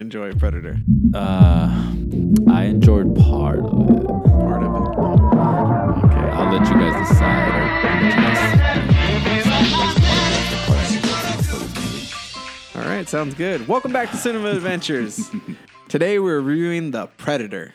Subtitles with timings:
[0.00, 0.78] enjoy Predator?
[1.12, 1.92] Uh,
[2.48, 4.06] I enjoyed part of it.
[4.06, 4.98] Part of it.
[6.04, 6.30] Okay.
[6.30, 7.48] I'll let you guys decide.
[7.48, 8.20] Or I'll let you
[11.00, 13.66] guys All right, sounds good.
[13.66, 15.28] Welcome back to Cinema Adventures.
[15.88, 17.74] Today we're reviewing The Predator.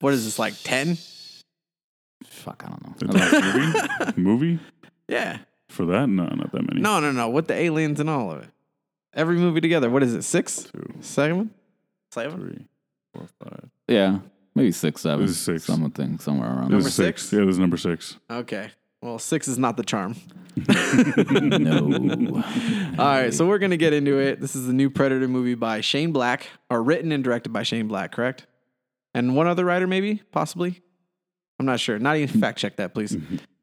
[0.00, 0.96] What is this, like 10?
[2.24, 2.94] Fuck, I don't know.
[2.96, 4.20] The movie?
[4.20, 4.58] movie?
[5.08, 5.40] Yeah.
[5.68, 6.08] For that?
[6.08, 6.80] No, not that many.
[6.80, 7.28] No, no, no.
[7.28, 8.48] With the aliens and all of it.
[9.14, 9.90] Every movie together.
[9.90, 10.64] What is it, six?
[10.64, 11.50] Two, Seven?
[12.10, 12.40] Seven?
[12.40, 12.66] three,
[13.14, 13.70] four, five.
[13.88, 14.18] Yeah,
[14.54, 15.24] maybe six, seven.
[15.26, 15.64] This is six.
[15.64, 16.64] Something somewhere around.
[16.64, 17.22] This Number is six.
[17.22, 17.32] six?
[17.32, 18.16] Yeah, this is number six.
[18.30, 18.70] Okay.
[19.02, 20.14] Well, six is not the charm.
[20.68, 22.42] no.
[22.98, 24.40] All right, so we're going to get into it.
[24.40, 27.88] This is the new Predator movie by Shane Black, or written and directed by Shane
[27.88, 28.46] Black, correct?
[29.14, 30.80] And one other writer, maybe, possibly.
[31.58, 31.98] I'm not sure.
[31.98, 33.16] Not even fact check that, please.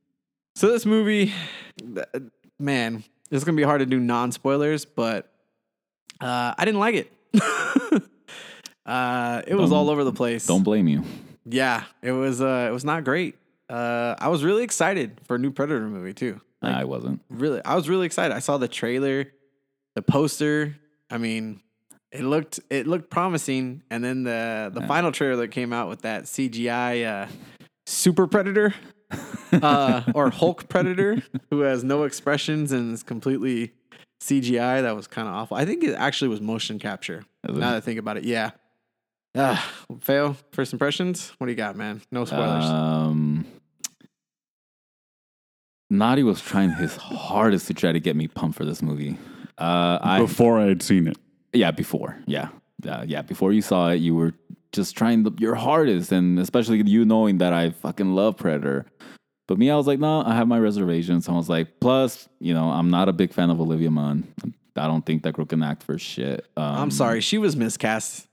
[0.55, 1.33] so this movie,
[2.59, 5.31] man, it's going to be hard to do non spoilers, but
[6.21, 7.11] uh, I didn't like it.
[8.85, 10.45] uh, it was Don't- all over the place.
[10.45, 11.03] Don't blame you.
[11.45, 12.41] Yeah, it was.
[12.41, 13.35] Uh, it was not great.
[13.69, 16.41] Uh, I was really excited for a new Predator movie too.
[16.61, 17.21] Like, I wasn't.
[17.29, 18.35] really I was really excited.
[18.35, 19.31] I saw the trailer,
[19.95, 20.75] the poster.
[21.09, 21.61] I mean,
[22.11, 24.87] it looked it looked promising, and then the the Yeah.
[24.87, 27.27] final trailer that came out with that CGI uh,
[27.85, 28.73] super predator
[29.53, 33.71] uh, or Hulk predator who has no expressions and is completely
[34.21, 34.81] CGI.
[34.81, 35.57] That was kind of awful.
[35.57, 37.25] I think it actually was motion capture.
[37.47, 37.59] Is it?
[37.59, 38.51] Now that I think about it, yeah.
[39.35, 39.55] Uh,
[40.01, 41.31] fail first impressions.
[41.37, 42.01] What do you got, man?
[42.11, 42.65] No spoilers.
[42.65, 43.45] Um,
[45.89, 49.17] Nati was trying his hardest to try to get me pumped for this movie.
[49.57, 51.17] Uh, I Before I had seen it.
[51.51, 52.49] yeah before yeah
[52.87, 54.33] uh, yeah before you saw it you were
[54.71, 58.85] just trying the, your hardest and especially you knowing that I fucking love Predator.
[59.49, 61.27] But me, I was like, no, I have my reservations.
[61.27, 64.31] I was like, plus, you know, I'm not a big fan of Olivia Munn.
[64.75, 66.45] I don't think that girl can act for shit.
[66.55, 68.27] Um, I'm sorry, she was miscast.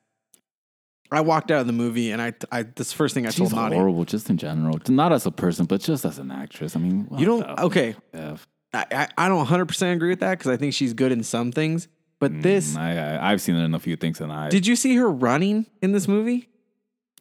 [1.11, 3.53] I walked out of the movie and I, I this first thing I She's told
[3.53, 3.77] Nati.
[3.77, 4.78] horrible, just in general.
[4.89, 6.77] Not as a person, but just as an actress.
[6.77, 7.94] I mean, You don't okay.
[8.12, 8.47] F?
[8.75, 11.50] I, I, don't 100 percent agree with that because I think she's good in some
[11.50, 11.88] things.
[12.19, 14.77] But this, I, I, I've seen her in a few things, and I did you
[14.77, 16.50] see her running in this movie?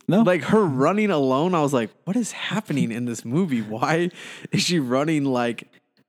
[0.07, 3.61] No Like her running alone, I was like, what is happening in this movie?
[3.61, 4.09] Why
[4.51, 5.67] is she running like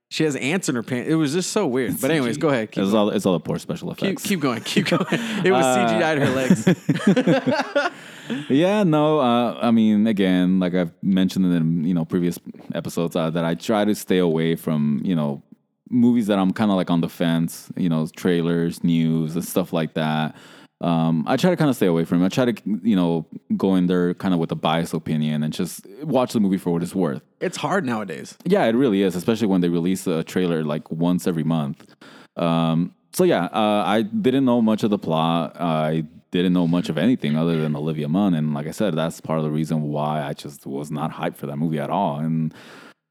[0.09, 1.09] she has ants in her pants?
[1.09, 1.99] It was just so weird.
[1.99, 2.71] But anyways, go ahead.
[2.71, 4.23] Keep, It's all it's all the poor special keep, effects.
[4.23, 4.61] keep going.
[4.61, 5.05] Keep going.
[5.43, 7.91] It was Uh, CGI'd her legs.
[8.49, 9.19] Yeah, no.
[9.19, 12.37] Uh, I mean, again, like I've mentioned in you know previous
[12.75, 15.41] episodes, uh, that I try to stay away from you know
[15.89, 17.69] movies that I'm kind of like on the fence.
[17.77, 20.35] You know, trailers, news, and stuff like that.
[20.79, 22.21] Um, I try to kind of stay away from.
[22.21, 22.25] It.
[22.25, 25.51] I try to you know go in there kind of with a biased opinion and
[25.51, 27.21] just watch the movie for what it's worth.
[27.39, 28.37] It's hard nowadays.
[28.45, 31.95] Yeah, it really is, especially when they release a trailer like once every month.
[32.35, 35.59] Um, so yeah, uh, I didn't know much of the plot.
[35.59, 39.19] I didn't know much of anything other than Olivia Munn, and like I said, that's
[39.19, 42.19] part of the reason why I just was not hyped for that movie at all.
[42.19, 42.53] And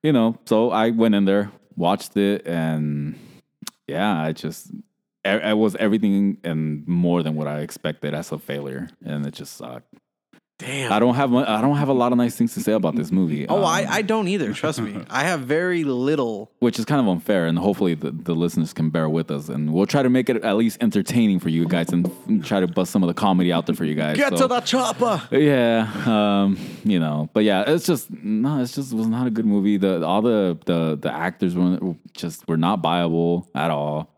[0.04, 3.18] you know, so I went in there, watched it, and
[3.88, 4.70] yeah, I just
[5.34, 9.34] it it was everything and more than what I expected as a failure, and it
[9.34, 9.92] just sucked.
[10.58, 10.90] Damn.
[10.90, 13.12] I don't have I don't have a lot of nice things to say about this
[13.12, 13.46] movie.
[13.46, 14.54] Oh, Um, I, I don't either.
[14.54, 14.96] Trust me.
[15.10, 16.50] I have very little.
[16.60, 19.74] which is kind of unfair, and hopefully the, the listeners can bear with us, and
[19.74, 22.66] we'll try to make it at least entertaining for you guys, and, and try to
[22.66, 24.16] bust some of the comedy out there for you guys.
[24.16, 25.20] Get So, to the chopper.
[25.30, 29.30] yeah, um, you know, but yeah, it's just no, it's just it was not a
[29.30, 29.76] good movie.
[29.76, 34.08] The all the the the actors were just were not viable at all.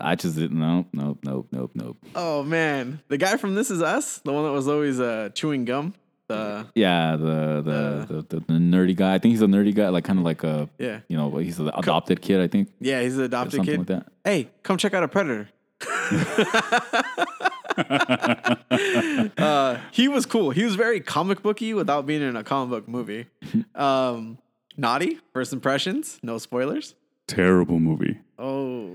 [0.00, 0.58] I just didn't.
[0.58, 1.96] Nope, nope, nope, nope, nope.
[2.14, 5.64] Oh man, the guy from This Is Us, the one that was always uh, chewing
[5.64, 5.94] gum.
[6.28, 9.14] The Yeah, the the, the the the nerdy guy.
[9.14, 11.58] I think he's a nerdy guy, like kind of like a yeah, you know, he's
[11.58, 12.40] an adopted kid.
[12.40, 13.90] I think yeah, he's an adopted something kid.
[13.90, 14.12] like that.
[14.24, 15.48] Hey, come check out a predator.
[19.38, 20.50] uh, he was cool.
[20.50, 23.26] He was very comic booky without being in a comic book movie.
[23.74, 24.38] Um,
[24.76, 26.94] Nati first impressions, no spoilers.
[27.26, 28.18] Terrible movie.
[28.38, 28.90] Oh,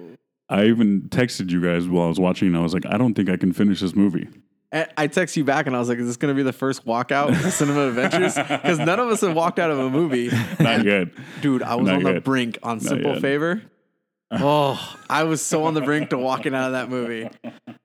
[0.50, 2.50] I even texted you guys while I was watching.
[2.50, 4.28] and I was like, I don't think I can finish this movie.
[4.72, 6.54] I I text you back and I was like, "Is this going to be the
[6.54, 10.30] first walkout of Cinema Adventures?" Because none of us have walked out of a movie.
[10.60, 11.08] Not yet.
[11.42, 13.22] Dude, I was Not on the brink on Simple yet.
[13.22, 13.62] Favor.
[14.32, 17.30] Oh, I was so on the brink to walking out of that movie.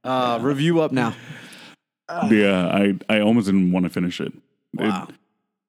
[0.03, 1.15] Uh, review up now.
[2.29, 4.33] Yeah, I, I almost didn't want to finish it.
[4.75, 5.07] Wow.
[5.09, 5.15] It,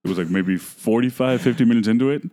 [0.05, 2.23] it was like maybe 45, 50 minutes into it.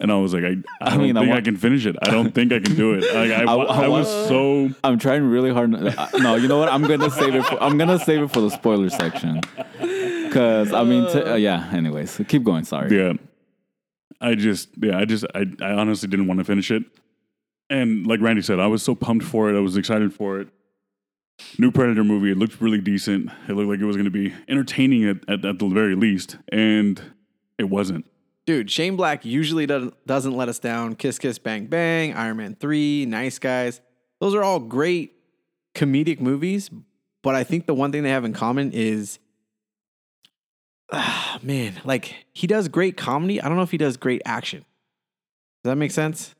[0.00, 1.96] And I was like, I, I, don't mean, I think I, want- can finish it.
[2.02, 3.04] I don't think I can do it.
[3.14, 5.72] Like, I, I- I I was so I'm trying really hard.
[5.74, 6.68] uh, No, you know what?
[6.68, 7.44] I'm gonna save it.
[7.44, 9.40] For, I'm gonna save it for the spoiler section.
[10.32, 11.70] Cause I mean, t- uh, yeah.
[11.72, 12.64] Anyways, keep going.
[12.64, 12.96] Sorry.
[12.96, 13.12] Yeah.
[14.20, 16.82] I just, yeah, I just, I, I honestly didn't want to finish it.
[17.70, 19.56] And like Randy said, I was so pumped for it.
[19.56, 20.48] I was excited for it.
[21.58, 22.30] new Predator movie.
[22.32, 23.30] It looked really decent.
[23.48, 26.38] It looked like it was going to be entertaining at, at, at the very least,
[26.50, 27.00] and
[27.58, 28.06] it wasn't.
[28.46, 30.96] Dude, Shane Black usually doesn't doesn't let us down.
[30.96, 33.80] Kiss Kiss Bang Bang, Iron Man 3, Nice Guys.
[34.20, 35.14] Those are all great
[35.74, 36.70] comedic movies,
[37.22, 39.18] but I think the one thing they have in common is
[40.92, 43.40] ah, man, like he does great comedy.
[43.40, 44.60] I don't know if he does great action.
[45.62, 46.34] Does that make sense?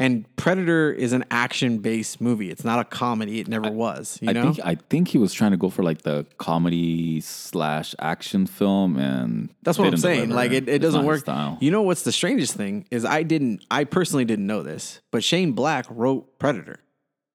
[0.00, 2.50] And Predator is an action-based movie.
[2.50, 3.40] It's not a comedy.
[3.40, 4.16] It never was.
[4.22, 4.52] You I know?
[4.52, 8.96] think I think he was trying to go for like the comedy slash action film,
[8.96, 10.28] and That's what I'm saying.
[10.28, 10.34] deliver.
[10.34, 11.20] Like it, it It's doesn't work.
[11.22, 11.58] Style.
[11.60, 15.24] You know what's the strangest thing is I didn't I personally didn't know this, but
[15.24, 16.78] Shane Black wrote Predator,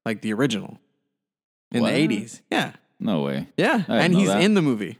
[0.05, 0.79] like the original
[1.73, 1.91] in What?
[1.93, 2.39] the 80s.
[2.49, 2.71] Yeah.
[2.99, 3.47] No way.
[3.57, 3.83] Yeah.
[3.89, 4.41] And he's that.
[4.41, 4.99] in the movie.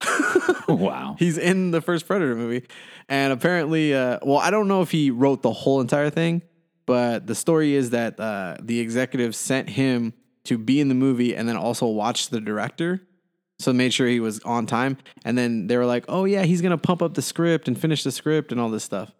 [0.68, 1.16] wow.
[1.18, 2.66] He's in the first Predator movie.
[3.08, 6.42] And apparently uh well, I don't know if he wrote the whole entire thing,
[6.90, 11.36] but the story is that uh the executive sent him to be in the movie
[11.36, 13.00] and then also watch the director.
[13.60, 14.96] So made sure he was on time.
[15.24, 17.78] And then they were like, oh, yeah, he's going to pump up the script and
[17.78, 19.12] finish the script and all this stuff.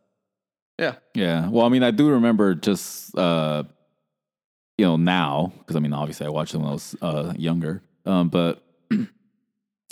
[0.80, 0.96] Yeah.
[1.14, 1.48] Yeah.
[1.48, 3.62] Well, I mean, I do remember just uh,
[4.76, 7.82] you know now because I mean, obviously, I watched them when I was uh, younger.
[8.04, 8.64] Um, but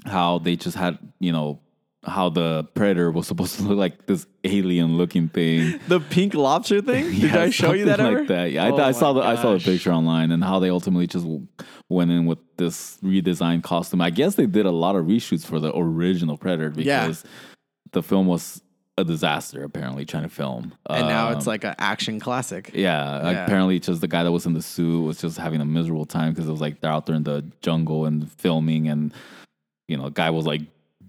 [0.04, 1.60] how they just had you know
[2.08, 5.78] how the predator was supposed to look like this alien-looking thing.
[5.88, 7.04] The pink lobster thing?
[7.10, 8.18] Did Yeah, I show you that ever?
[8.20, 8.52] like that?
[8.52, 10.70] Yeah, I, Oh I saw my the I saw the picture online and how they
[10.70, 11.26] ultimately just
[11.88, 14.00] went in with this redesigned costume.
[14.00, 17.02] I guess they did a lot of reshoots for the original Predator Yeah.
[17.06, 17.24] because
[17.92, 18.60] the film was
[18.96, 19.62] a disaster.
[19.62, 22.72] Apparently, trying to film, And now it's Um, like an action classic.
[22.74, 23.44] yeah, Yeah.
[23.44, 26.32] apparently just the guy that was in the suit was just having a miserable time
[26.32, 29.12] because it was like they're out there in the jungle and filming, and
[29.86, 30.62] you know, guy was like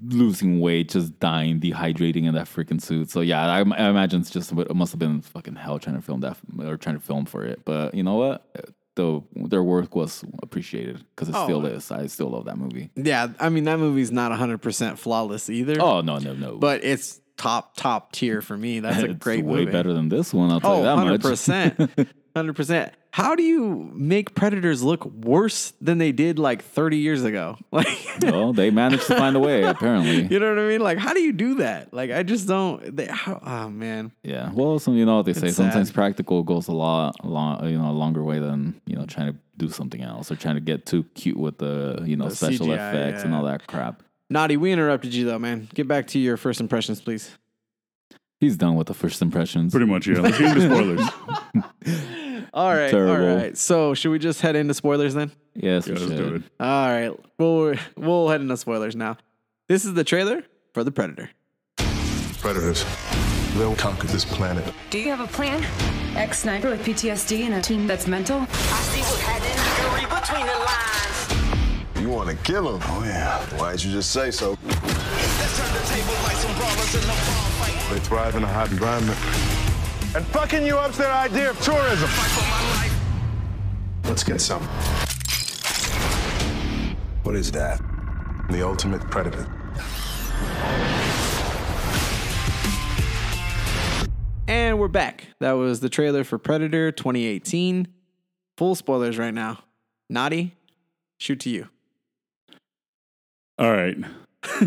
[0.04, 3.10] losing weight, just dying, dehydrating in that freaking suit.
[3.10, 6.02] So yeah, I, I imagine it's just it must have been fucking hell trying to
[6.02, 7.64] film that or trying to film for it.
[7.66, 8.46] But you know what?
[8.96, 11.46] The their work was appreciated because it Oh.
[11.46, 11.92] still is.
[11.92, 12.90] I still love that movie.
[12.96, 13.28] Yeah.
[13.40, 15.82] I mean, that movie's not 100% flawless either.
[15.82, 16.58] Oh no, no, no!
[16.58, 18.80] But it's top, top tier for me.
[18.82, 19.72] That's a great way movie.
[19.72, 20.52] better than this one.
[20.52, 20.78] I'll tell Oh,
[21.10, 22.08] you that much.
[22.44, 22.54] 100%.
[22.54, 22.92] 100%.
[23.12, 27.58] How do you make predators look worse than they did like 30 years ago?
[27.72, 27.88] Like,
[28.22, 29.64] well, they managed to find a way.
[29.64, 30.82] Apparently, you know what I mean?
[30.82, 31.94] Like, how do you do that?
[31.94, 32.96] Like, I just don't.
[32.96, 34.12] They, how, oh, man.
[34.24, 34.52] Yeah.
[34.54, 35.48] Well, some you know what they say.
[35.48, 35.96] It's Sometimes sad.
[35.96, 39.40] practical goes a lot, long, you know, a longer way than you know trying to
[39.58, 42.68] do something else or trying to get too cute with the you know The special
[42.68, 44.04] CGI, effects and all that crap.
[44.30, 45.70] Nati, we interrupted you though, man.
[45.74, 47.32] Get back to your first impressions, please.
[48.40, 49.72] He's done with the first impressions.
[49.72, 50.20] Pretty much, yeah.
[50.20, 50.70] Let's get into
[51.84, 52.10] spoilers.
[52.60, 52.92] All right.
[52.92, 53.26] Terrible.
[53.30, 53.58] All right.
[53.58, 55.32] So, should we just head into spoilers then?
[55.56, 56.18] Yes, Yeah, we let's should.
[56.30, 56.44] do it.
[56.60, 57.12] All right.
[57.38, 59.16] We'll, we'll head into spoilers now.
[59.70, 61.30] This is the trailer for The Predator.
[62.42, 62.84] Predators.
[63.56, 64.74] They'll conquer this planet.
[64.90, 65.64] Do you have a plan?
[66.18, 68.40] Ex sniper with PTSD and a team that's mental?
[68.42, 69.56] I see what's happening.
[69.96, 72.02] Read between the lines.
[72.02, 72.82] You want to kill him?
[72.88, 73.40] Oh, yeah.
[73.58, 74.50] Why'd you just say so?
[74.66, 77.16] Let's turn the table like some brawlers in the
[77.58, 77.94] fight.
[77.94, 79.18] They thrive in a hot environment.
[80.16, 82.10] And fucking you up's their idea of tourism.
[84.10, 84.64] Let's get some.
[87.22, 87.80] What is that?
[88.50, 89.46] The ultimate predator.
[94.48, 95.28] And we're back.
[95.38, 97.88] That was the trailer for Predator 2018.
[98.58, 99.60] Full spoilers right now.
[100.10, 100.56] Nati,
[101.20, 101.70] shoot to you.
[103.60, 103.96] All right.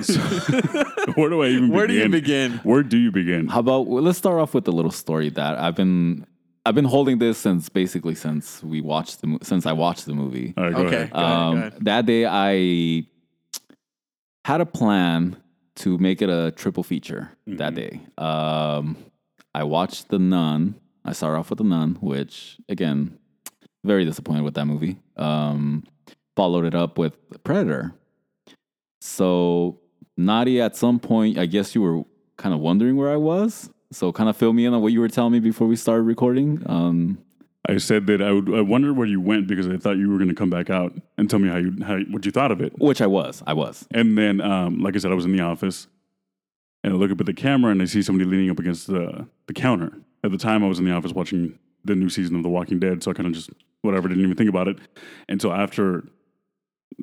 [0.03, 0.21] So,
[1.17, 2.53] where do I even Where do you begin?
[2.53, 2.61] begin?
[2.63, 3.49] Where do you begin?
[3.49, 6.27] How about well, let's start off with a little story that I've been
[6.65, 10.55] I've been holding this since basically since we watched the since I watched the movie.
[10.57, 10.97] All right, go Okay.
[10.97, 11.13] ahead.
[11.13, 11.85] Go ahead, Um, go ahead.
[11.85, 13.07] That day, I
[14.45, 15.37] had a plan
[15.77, 18.01] to make it a triple feature that day.
[18.19, 18.97] Um,
[19.55, 20.75] I watched The Nun.
[21.05, 23.19] I started off with The Nun, which, again,
[23.85, 24.99] very disappointed with that movie.
[25.17, 25.85] Um,
[26.37, 27.93] followed it up with Predator.
[29.01, 29.81] So,
[30.17, 32.05] Nadia, at some point, I guess you were
[32.37, 33.71] kind of wondering where I was.
[33.93, 36.03] So, kind of fill me in on what you were telling me before we started
[36.03, 36.63] recording.
[36.67, 37.19] Um,
[37.69, 38.53] I said that I would.
[38.53, 40.93] I wondered where you went because I thought you were going to come back out
[41.17, 42.77] and tell me how you how what you thought of it.
[42.79, 43.43] which I was.
[43.47, 43.87] I was.
[43.93, 45.87] And then, um, like I said, I was in the office,
[46.83, 49.29] and I look up at the camera and I see somebody leaning up against the
[49.47, 49.93] the counter.
[50.25, 52.79] At the time, I was in the office watching the new season of The Walking
[52.79, 53.51] Dead, so I kind of just
[53.83, 54.79] whatever, didn't even think about it
[55.29, 56.05] until after,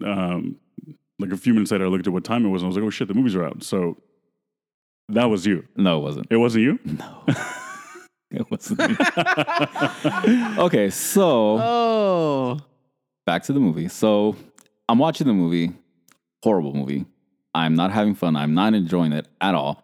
[0.06, 0.56] um,
[1.20, 2.78] like a few minutes later, I looked at what time it was and I was
[2.78, 3.64] like, oh shit, the movies are out.
[3.64, 4.02] So
[5.10, 5.66] that was you.
[5.76, 6.28] No, it wasn't.
[6.30, 6.80] It wasn't you.
[6.86, 7.24] No.
[8.32, 8.80] it wasn't.
[10.60, 12.60] okay, so Oh,
[13.26, 13.88] back to the movie.
[13.88, 14.36] So
[14.88, 15.72] I'm watching the movie,
[16.44, 17.06] horrible movie.
[17.54, 18.36] I'm not having fun.
[18.36, 19.84] I'm not enjoying it at all.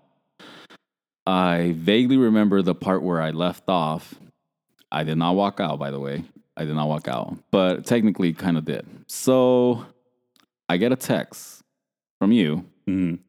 [1.28, 4.14] I vaguely remember the part where I left off.
[4.92, 6.24] I did not walk out, by the way.
[6.56, 8.86] I did not walk out, but technically kind of did.
[9.08, 9.86] So
[10.70, 11.64] I get a text
[12.20, 12.66] from you.
[12.88, 13.20] Mhm.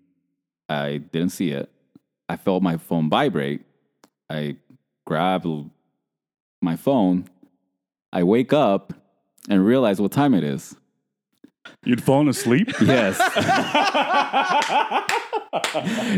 [0.68, 1.70] I didn't see it.
[2.28, 3.62] I felt my phone vibrate.
[4.28, 4.56] I
[5.06, 5.46] grab
[6.60, 7.26] my phone.
[8.12, 8.92] I wake up
[9.48, 10.76] and realize what time it is.
[11.84, 12.68] You'd fallen asleep?
[12.80, 13.18] Yes.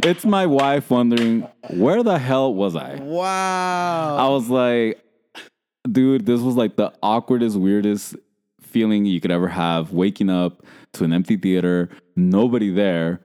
[0.04, 2.96] it's my wife wondering, where the hell was I?
[2.96, 4.16] Wow.
[4.16, 5.02] I was like,
[5.90, 8.16] dude, this was like the awkwardest, weirdest
[8.60, 13.20] feeling you could ever have waking up to an empty theater, nobody there.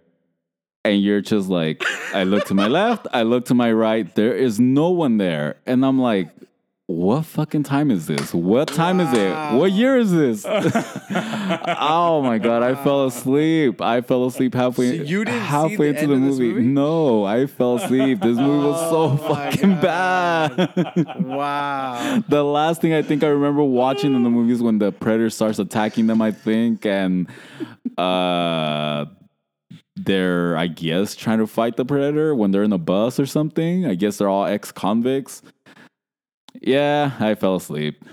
[0.86, 1.82] And you're just like,
[2.14, 5.56] I look to my left, I look to my right, there is no one there.
[5.66, 6.30] And I'm like,
[6.88, 8.34] what fucking time is this?
[8.34, 9.34] What time is it?
[9.58, 10.46] What year is this?
[10.50, 13.82] oh my god, I fell asleep.
[13.82, 16.50] I fell asleep halfway So you didn't see halfway the into the this movie.
[16.56, 16.62] movie?
[16.68, 18.20] No, I fell asleep.
[18.20, 21.24] This movie was so Oh fucking bad.
[21.24, 22.22] wow.
[22.28, 25.30] the last thing I think I remember watching in the movie is when the predator
[25.30, 27.28] starts attacking them, I think, and
[27.98, 29.06] uh
[29.96, 33.86] they're I guess trying to fight the predator when they're in a bus or something.
[33.86, 35.42] I guess they're all ex convicts.
[36.62, 38.04] Yeah, I fell asleep.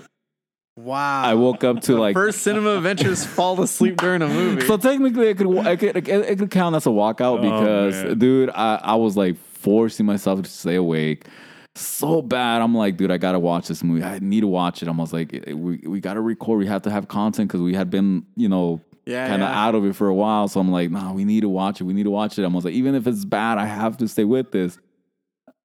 [0.77, 1.23] Wow.
[1.23, 4.65] I woke up to like First cinema adventures fall asleep during a movie.
[4.65, 8.19] So technically, it could it could, it could, count as a walkout oh, because, man.
[8.19, 11.27] dude, I, I was like forcing myself to stay awake
[11.75, 12.61] so bad.
[12.61, 14.03] I'm like, dude, I gotta watch this movie.
[14.03, 14.89] I need to watch it.
[14.89, 16.59] I was like, eh, we we gotta record.
[16.59, 18.81] We have to have content because we had been, you know.
[19.11, 19.65] Yeah, kind of yeah.
[19.65, 21.83] out of it for a while, so I'm like, nah, we need to watch it.
[21.83, 22.43] We need to watch it.
[22.43, 24.77] I was like, even if it's bad, I have to stay with this.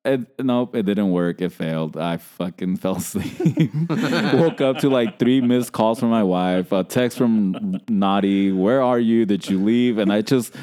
[0.04, 1.40] It, nope, it didn't work.
[1.40, 1.96] It failed.
[1.96, 3.72] I fucking fell asleep.
[4.34, 8.82] Woke up to like three missed calls from my wife, a text from Nati, where
[8.82, 9.26] are you?
[9.26, 9.98] Did you leave?
[9.98, 10.54] And I just,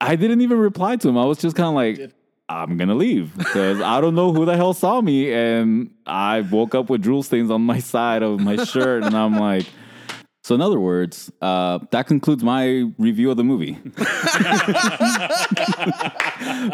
[0.00, 1.18] I didn't even reply to him.
[1.18, 2.12] I was just kind of like,
[2.48, 5.32] I'm gonna leave because I don't know who the hell saw me.
[5.32, 9.38] And I woke up with drool stains on my side of my shirt, and I'm
[9.38, 9.66] like,
[10.44, 13.74] so in other words, uh, that concludes my review of the movie.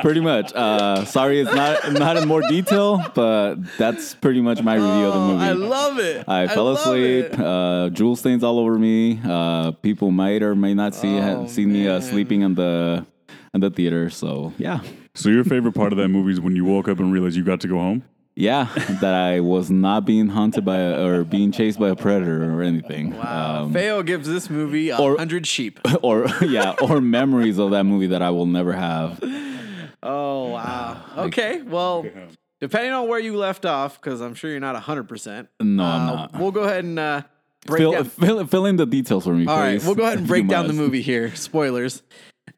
[0.03, 0.53] pretty much.
[0.55, 5.15] Uh, sorry, it's not not in more detail, but that's pretty much my review of
[5.15, 5.45] the movie.
[5.45, 6.29] Oh, I love it.
[6.29, 7.27] I fell asleep.
[7.27, 7.41] it.
[7.41, 9.21] Uh, drool stains all over me.
[9.25, 13.05] Uh, people might or may not see Oh, ha- see me uh, sleeping in the
[13.55, 14.11] in the theater.
[14.11, 14.81] So yeah,
[15.15, 17.45] So your favorite part of that movie is when you woke up and realized you
[17.45, 18.05] got to go home?
[18.41, 18.69] Yeah,
[19.01, 22.63] that I was not being hunted by a, or being chased by a predator or
[22.63, 23.17] anything.
[23.17, 23.63] Wow.
[23.65, 25.79] Um, Feo gives this movie a hundred sheep.
[26.03, 29.21] or yeah, or memories of that movie that I will never have.
[30.03, 30.97] Oh wow.
[31.27, 31.61] Okay.
[31.63, 32.07] Well,
[32.61, 35.49] depending on where you left off, because I'm sure you're not hundred percent.
[35.61, 36.33] No, I'm Uh, not.
[36.39, 37.23] We'll go ahead and uh,
[37.67, 38.05] break Fill, down.
[38.05, 39.87] fill, fill in the details for me, All right, please.
[39.87, 41.35] we'll go ahead and break you down the movie here.
[41.35, 42.03] Spoilers.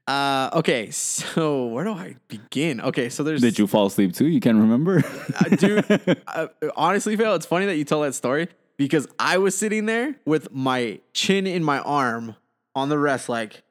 [0.06, 2.80] Uh, okay, so where do I begin?
[2.80, 4.26] Okay, so there's Did you fall asleep too?
[4.26, 5.02] You can't remember?
[5.38, 6.22] uh, dude.
[6.26, 10.16] uh, honestly, Phil, it's funny that you tell that story because I was sitting there
[10.24, 12.36] with my chin in my arm
[12.74, 13.62] on the rest, like,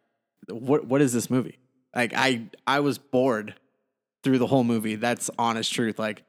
[0.49, 1.59] what what is this movie?
[1.95, 3.55] Like, I I was bored
[4.23, 4.95] through the whole movie.
[4.95, 5.99] That's honest truth.
[5.99, 6.23] Like,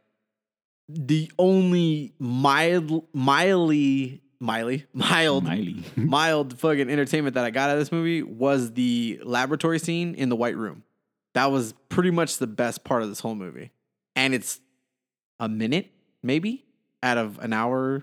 [0.88, 5.84] the only mild, mildly, mildly, mild, Miley.
[5.96, 10.28] mild fucking entertainment that I got out of this movie was the laboratory scene in
[10.28, 10.82] the White Room.
[11.34, 13.70] That was pretty much the best part of this whole movie.
[14.16, 14.61] And it's
[15.40, 15.90] a minute,
[16.22, 16.66] maybe,
[17.02, 18.02] out of an hour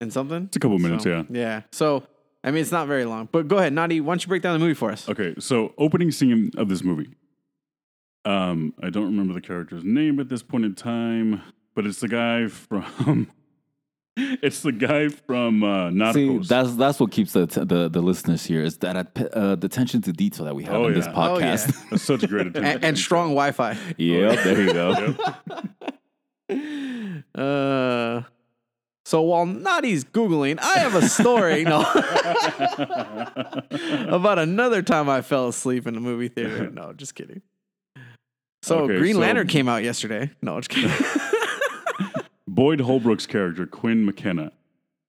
[0.00, 0.44] and something.
[0.44, 1.22] It's a couple minutes, So, yeah.
[1.30, 1.62] Yeah.
[1.70, 2.02] So,
[2.42, 3.28] I mean, it's not very long.
[3.30, 5.08] But go ahead, Nati, why don't you break down the movie for us?
[5.08, 7.10] Okay, so opening scene of this movie.
[8.24, 11.42] Um, I don't remember the character's name at this point in time,
[11.74, 13.30] but it's the guy from.
[14.42, 16.48] it's the guy from uh, See, Narcos.
[16.48, 18.96] that's that's what keeps the the, the listeners here is that
[19.32, 21.12] uh, the attention to detail that we have Oh, in this yeah.
[21.14, 21.54] Oh, yeah.
[21.54, 21.90] podcast.
[21.90, 22.64] That's such a great attention.
[22.74, 23.76] And, and strong Wi Fi.
[23.96, 25.14] yep, there you go.
[27.34, 28.22] Uh,
[29.04, 31.80] so while Nati's Googling, I have a story no,
[34.14, 36.70] about another time I fell asleep in a movie theater.
[36.70, 37.42] No, just kidding.
[38.62, 40.30] So Okay, Green so- Lantern came out yesterday.
[40.42, 40.90] No, just kidding.
[42.58, 44.50] Boyd Holbrook's character, Quinn McKenna,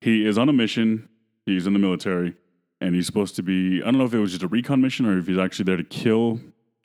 [0.01, 1.09] he is on a mission.
[1.47, 2.35] He's in the military,
[2.79, 3.81] and he's supposed to be.
[3.81, 5.77] I don't know if it was just a recon mission or if he's actually there
[5.77, 6.41] to kill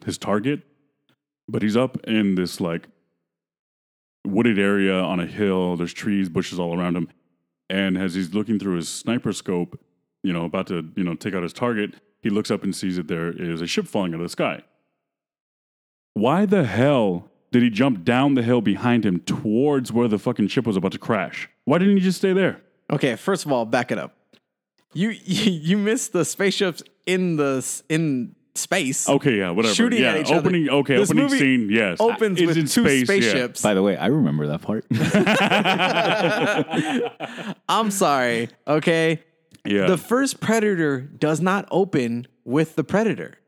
[0.06, 0.62] his target.
[1.47, 2.88] But he's up in this like
[4.26, 5.76] wooded area on a hill.
[5.76, 7.11] There's trees, bushes all around him,
[7.68, 9.78] and as he's looking through his sniper scope,
[10.23, 12.97] you know, about to you know take out his target, he looks up and sees
[12.97, 14.62] that there is a ship falling out of the sky.
[16.14, 20.49] Why the hell did he jump down the hill behind him towards where the fucking
[20.49, 21.49] ship was about to crash?
[21.66, 22.61] Why didn't he just stay there?
[22.90, 24.16] okay, first of all, back it up.
[24.92, 29.08] You you, you missed the spaceships in the in space.
[29.08, 29.73] Okay, yeah, whatever.
[29.73, 30.40] Shooting yeah, at each other.
[30.40, 30.68] opening.
[30.68, 31.68] Okay, This opening movie scene.
[31.70, 33.04] Yes, opens Is with in two space, yeah.
[33.04, 33.62] spaceships.
[33.62, 34.84] By the way, I remember that part.
[37.68, 38.49] I'm sorry.
[38.66, 39.23] Okay.
[39.64, 43.38] Yeah, The first Predator does not open with the Predator.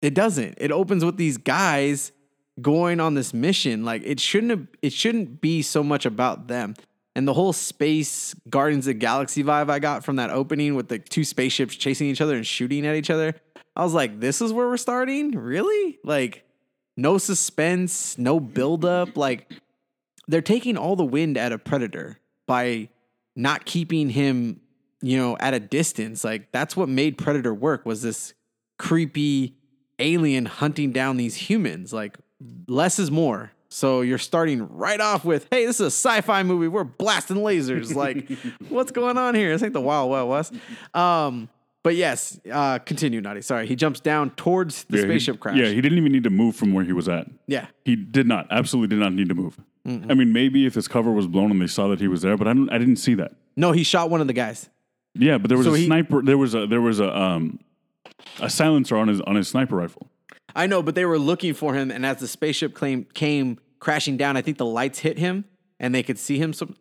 [0.00, 0.54] It doesn't.
[0.58, 2.12] It opens with these guys
[2.60, 3.84] going on this mission.
[3.84, 6.74] Like it shouldn't have, it shouldn't be so much about them.
[7.14, 10.98] And the whole space Guardians of Galaxy vibe I got from that opening with the
[10.98, 13.34] two spaceships chasing each other and shooting at each other.
[13.76, 15.32] I was like, this is where we're starting?
[15.32, 15.98] Really?
[16.04, 16.44] Like
[16.96, 19.16] no suspense, no buildup.
[19.16, 19.52] Like
[20.28, 22.88] they're taking all the wind out of Predator by
[23.36, 24.60] not keeping him,
[25.00, 26.24] you know, at a distance.
[26.24, 28.34] Like that's what made Predator work was this
[28.78, 29.56] creepy
[29.98, 31.92] alien hunting down these humans.
[31.92, 32.18] Like
[32.66, 33.50] less is more.
[33.68, 36.68] So you're starting right off with, hey, this is a sci-fi movie.
[36.68, 37.94] We're blasting lasers.
[38.02, 38.30] Like,
[38.68, 39.50] what's going on here?
[39.52, 40.52] This ain't the Wild Wild West.
[40.94, 41.48] Um,
[41.82, 43.40] but yes, uh, continue, Nati.
[43.40, 45.56] Sorry, he jumps down towards the Yeah, he- spaceship crash.
[45.56, 47.26] Yeah, he didn't even need to move from where he was at.
[47.46, 47.66] yeah.
[47.84, 48.46] He did not.
[48.50, 49.58] Absolutely did not need to move.
[49.84, 52.36] I mean, maybe if his cover was blown and they saw that he was there,
[52.36, 53.32] but I, don't, I didn't see that.
[53.56, 54.68] No, he shot one of the guys.
[55.14, 56.22] Yeah, but there was So a he- sniper.
[56.22, 57.58] There was a there was a um
[58.38, 60.08] a silencer on his on his sniper rifle.
[60.54, 64.16] I know, but they were looking for him, and as the spaceship claim came crashing
[64.16, 65.44] down, I think the lights hit him,
[65.80, 66.52] and they could see him.
[66.52, 66.74] So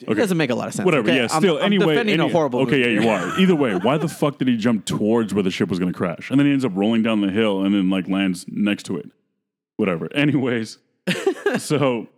[0.00, 0.14] it Okay.
[0.20, 0.84] doesn't make a lot of sense.
[0.84, 1.08] Whatever.
[1.08, 1.16] okay?
[1.16, 1.26] Yeah.
[1.30, 1.56] I'm- Still.
[1.58, 1.94] I'm, anyway.
[1.94, 2.60] defending any- a horrible.
[2.60, 2.78] Okay.
[2.80, 3.40] movie Yeah, you are.
[3.40, 5.96] Either way, why the fuck did he jump towards where the ship was going to
[5.96, 8.84] crash, and then he ends up rolling down the hill and then like lands next
[8.84, 9.10] to it?
[9.76, 10.08] Whatever.
[10.14, 10.78] Anyways,
[11.58, 12.08] so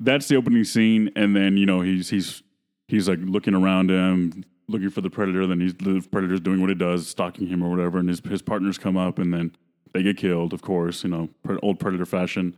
[0.00, 2.42] that's the opening scene, and then you know he's he's
[2.88, 5.46] he's like looking around him, looking for the predator.
[5.46, 8.42] Then he's the predator's doing what it does, stalking him or whatever, and his his
[8.42, 9.52] partners come up, and then
[9.94, 10.52] they get killed.
[10.52, 11.28] Of course, you know,
[11.62, 12.56] old predator fashion,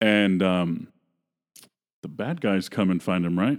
[0.00, 0.88] and um,
[2.02, 3.58] the bad guys come and find him, right?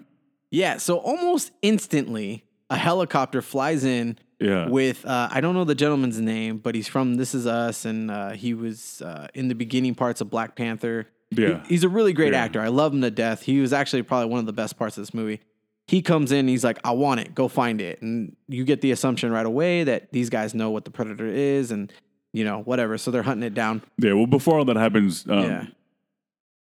[0.50, 0.78] Yeah.
[0.78, 4.68] So almost instantly, a helicopter flies in Yeah.
[4.70, 8.10] with uh, I don't know the gentleman's name, but he's from This Is Us, and
[8.10, 11.08] uh, he was uh, in the beginning parts of Black Panther.
[11.32, 11.62] Yeah.
[11.64, 12.44] He- he's a really great Yeah.
[12.46, 12.62] actor.
[12.62, 13.44] I love him to death.
[13.44, 15.42] He was actually probably one of the best parts of this movie.
[15.88, 17.34] He comes in, he's like, "I want it.
[17.36, 20.84] Go find it." And you get the assumption right away that these guys know what
[20.86, 21.92] the predator is, and
[22.34, 22.98] you know whatever.
[22.98, 23.82] So they're hunting it down.
[23.98, 25.66] Yeah, well, before all that happens, um, Yeah.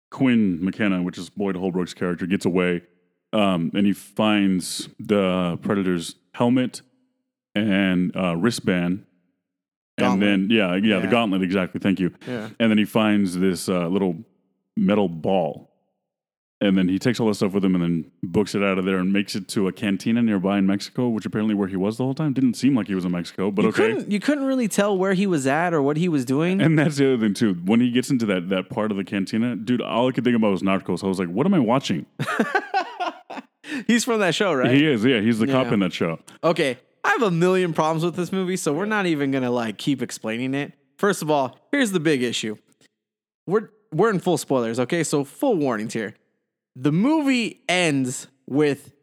[0.09, 2.81] Quinn McKenna, which is Boyd Holbrook's character, gets away,
[3.33, 6.81] um, and he finds the Predator's helmet
[7.53, 9.05] and uh, wristband,
[9.99, 10.29] Gauntlet.
[10.29, 11.79] and then yeah, yeah, the gauntlet exactly.
[11.79, 12.13] Thank you.
[12.25, 12.49] Yeah.
[12.59, 14.15] And then he finds this uh, little
[14.77, 15.66] metal ball,
[16.59, 18.85] and then he takes all that stuff with him, and then books it out of
[18.85, 21.97] there and makes it to a cantina nearby in Mexico, which apparently where he was
[21.97, 23.77] the whole time didn't seem like he was in Mexico, but You okay.
[23.93, 26.59] couldn't you couldn't really tell where he was at or what he was doing.
[26.61, 27.53] And that's the other thing too.
[27.65, 30.35] When he gets into that that part of the cantina, dude, all I could think
[30.35, 31.03] about was Narcos.
[31.03, 32.05] I was like, what am I watching?
[33.85, 34.71] He's from that show, right?
[34.71, 36.19] He is, yeah, he's the cop in that show.
[36.43, 39.77] Okay, I have a million problems with this movie, so we're not even gonna like
[39.77, 40.73] keep explaining it.
[40.97, 42.55] First of all, here's the big issue.
[43.45, 45.03] We're we're in full spoilers, okay?
[45.03, 46.15] So full warnings here.
[46.79, 48.93] The movie ends with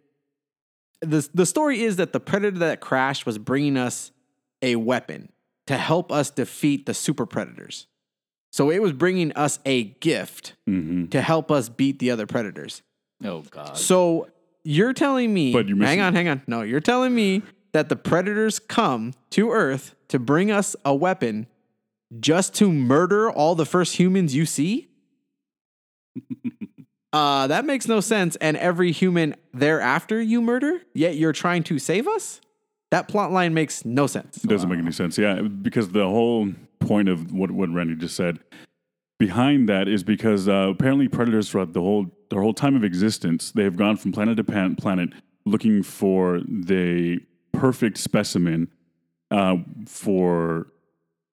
[1.00, 4.12] the the story is that the predator that crashed was bringing us
[4.62, 5.30] a weapon
[5.66, 7.86] to help us defeat the super predators.
[8.52, 11.06] So it was bringing us a gift Mm-hmm.
[11.06, 12.82] to help us beat the other predators.
[13.24, 13.76] oh God.
[13.76, 14.28] So
[14.62, 16.42] you're telling me, But you're hang on, hang on.
[16.46, 21.48] No, you're telling me that the predators come to Earth to bring us a weapon
[22.20, 24.88] just to murder all the first humans you see?
[27.14, 28.34] uh, that makes no sense.
[28.36, 32.40] And every human thereafter you murder, yet you're trying to save us?
[32.90, 34.42] That plot line makes no sense.
[34.42, 35.16] It doesn't make any sense.
[35.16, 38.40] Yeah, because the whole point of what, what Randy just said
[39.18, 43.52] behind that is because uh, apparently predators throughout the whole their whole time of existence,
[43.52, 45.10] they have gone from planet to planet
[45.46, 47.20] looking for the
[47.52, 48.68] perfect specimen
[49.30, 50.66] uh, for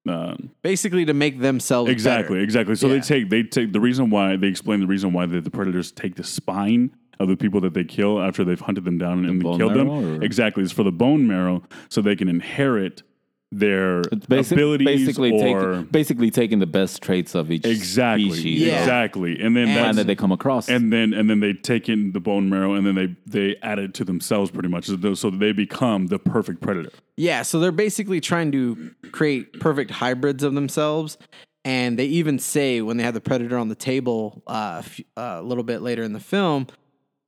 [0.07, 2.43] uh, Basically, to make themselves exactly better.
[2.43, 2.95] exactly so Yeah.
[2.95, 5.91] they take they take the reason why they explain the reason why the, the predators
[5.91, 9.43] take the spine of the people that they kill after they've hunted them down and
[9.43, 13.03] bone killed them or- exactly it's for the bone marrow so they can inherit
[13.51, 18.29] their It's basic, abilities basically, or take, basically taking the best traits of each exactly
[18.31, 18.79] species Yeah.
[18.79, 20.69] exactly and then And- plan that's, that they come across.
[20.69, 23.77] and then and then they take in the bone marrow and then they they add
[23.77, 27.59] it to themselves pretty much so that- so they become the perfect predator Yeah, so
[27.59, 31.17] they're basically trying to create perfect hybrids of themselves.
[31.63, 34.99] And they even say when they have the predator on the table uh, a f-
[35.15, 36.65] uh, a little bit later in the film,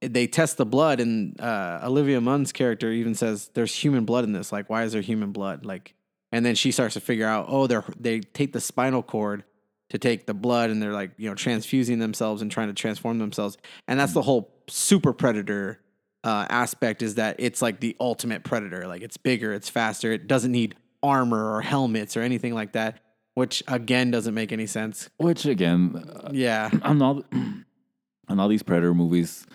[0.01, 4.31] they test the blood, and uh, Olivia Munn's character even says, "There's human blood in
[4.33, 4.51] this.
[4.51, 5.93] Like, why is there human blood?" Like,
[6.34, 9.43] and then she starts to figure out, oh, they're they take the spinal cord
[9.89, 13.19] to take the blood, and they're like, you know, transfusing themselves and trying to transform
[13.19, 15.80] themselves, and that's the whole super predator
[16.24, 18.88] uh, aspect is that it's like the ultimate predator.
[18.88, 23.00] Like it's bigger, it's faster, it doesn't need armor or helmets or anything like that,
[23.36, 25.10] which again doesn't make any sense.
[25.17, 26.72] Which again, uh, Yeah.
[26.82, 27.24] on all
[28.28, 29.46] on all these Predator movies,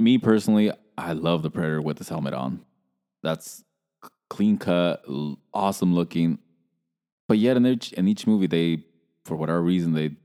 [0.00, 2.64] me personally, I love the Predator with his helmet on.
[3.22, 3.62] That's
[4.32, 5.04] clean cut,
[5.52, 6.38] awesome looking.
[7.28, 8.84] But yet in each in each movie, they
[9.26, 10.16] for whatever reason they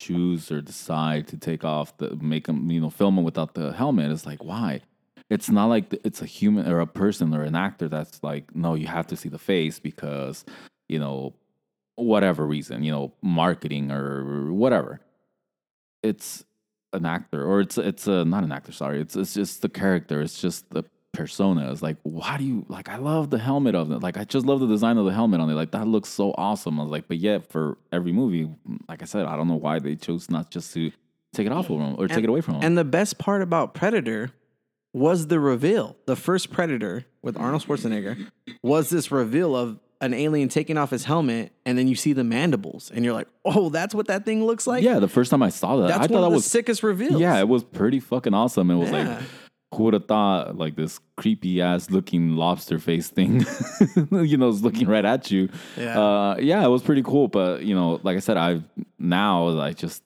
[0.00, 3.72] choose or decide to take off the make them you know film them without the
[3.72, 4.10] helmet.
[4.10, 4.80] It's like why?
[5.30, 8.74] It's not like it's a human or a person or an actor that's like no,
[8.74, 10.44] you have to see the face because
[10.88, 11.34] you know
[11.94, 15.00] whatever reason, you know, marketing or whatever.
[16.02, 16.44] It's
[16.92, 18.72] an actor, or it's it's a not an actor.
[18.72, 20.20] Sorry, it's it's just the character.
[20.20, 21.70] It's just the persona.
[21.70, 22.88] It's like, why do you like?
[22.88, 23.98] I love the helmet of it.
[24.02, 25.54] Like, I just love the design of the helmet on it.
[25.54, 26.80] Like, that looks so awesome.
[26.80, 28.50] I was like, but yet for every movie,
[28.88, 30.90] like I said, I don't know why they chose not just to
[31.34, 32.62] take it off of them or take it away from them.
[32.64, 34.32] And the best part about Predator
[34.92, 35.96] was the reveal.
[36.06, 38.30] The first Predator with Arnold Schwarzenegger
[38.62, 42.24] was this reveal of an alien taking off his helmet, and then you see the
[42.24, 45.44] mandibles, and you're like, "Oh, that's what that thing looks like." yeah, the first time
[45.44, 47.20] I saw that, that's I thought that the was sickest reveal.
[47.20, 48.68] Yeah, it was pretty fucking awesome.
[48.72, 49.08] It was Yeah.
[49.18, 49.22] like,
[49.74, 53.44] who would have thought like this creepy ass looking lobster face thing,
[54.10, 55.48] you know, is looking right at you.
[55.76, 56.00] Yeah.
[56.00, 57.28] uh, yeah, it was pretty cool.
[57.28, 58.62] But you know, like I said, I
[58.98, 60.02] now I just,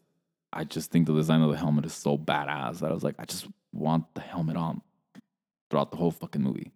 [0.53, 3.17] I just think the design of the helmet is so badass that I was like,
[3.19, 4.83] I just want the helmet on
[5.71, 6.73] throughout the whole fucking movie.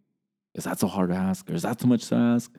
[0.54, 2.52] Is that so hard to ask, or is that too much to ask?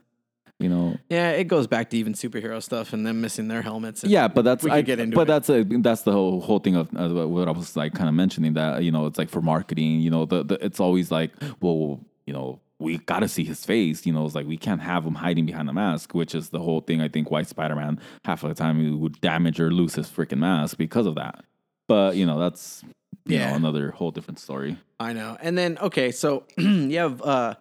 [0.62, 1.32] You know, yeah.
[1.32, 4.04] It goes back to even superhero stuff and them missing their helmets.
[4.04, 5.28] and yeah, but that's I, get into but it.
[5.28, 8.16] that's a that's the whole whole thing of uh, what I was like kind of
[8.16, 11.32] mentioning that you know it's like for marketing, you know, the, the it's always like
[11.62, 14.82] well, you know, we got to see his face, you know, it's like we can't
[14.82, 17.02] have him hiding behind a mask, which is the whole thing.
[17.02, 20.08] I think why Spider Man half of the time he would damage or lose his
[20.08, 21.44] freaking mask because of that.
[21.88, 22.84] But you know, that's
[23.26, 23.50] you Yeah.
[23.52, 24.78] know another whole different story.
[25.00, 25.38] I know.
[25.42, 27.56] And then okay, so you have uh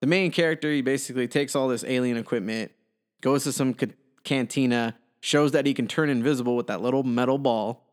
[0.00, 0.70] the main character.
[0.72, 2.72] He basically takes all this alien equipment,
[3.20, 7.38] goes to some ca- cantina, shows that he can turn invisible with that little metal
[7.38, 7.84] ball,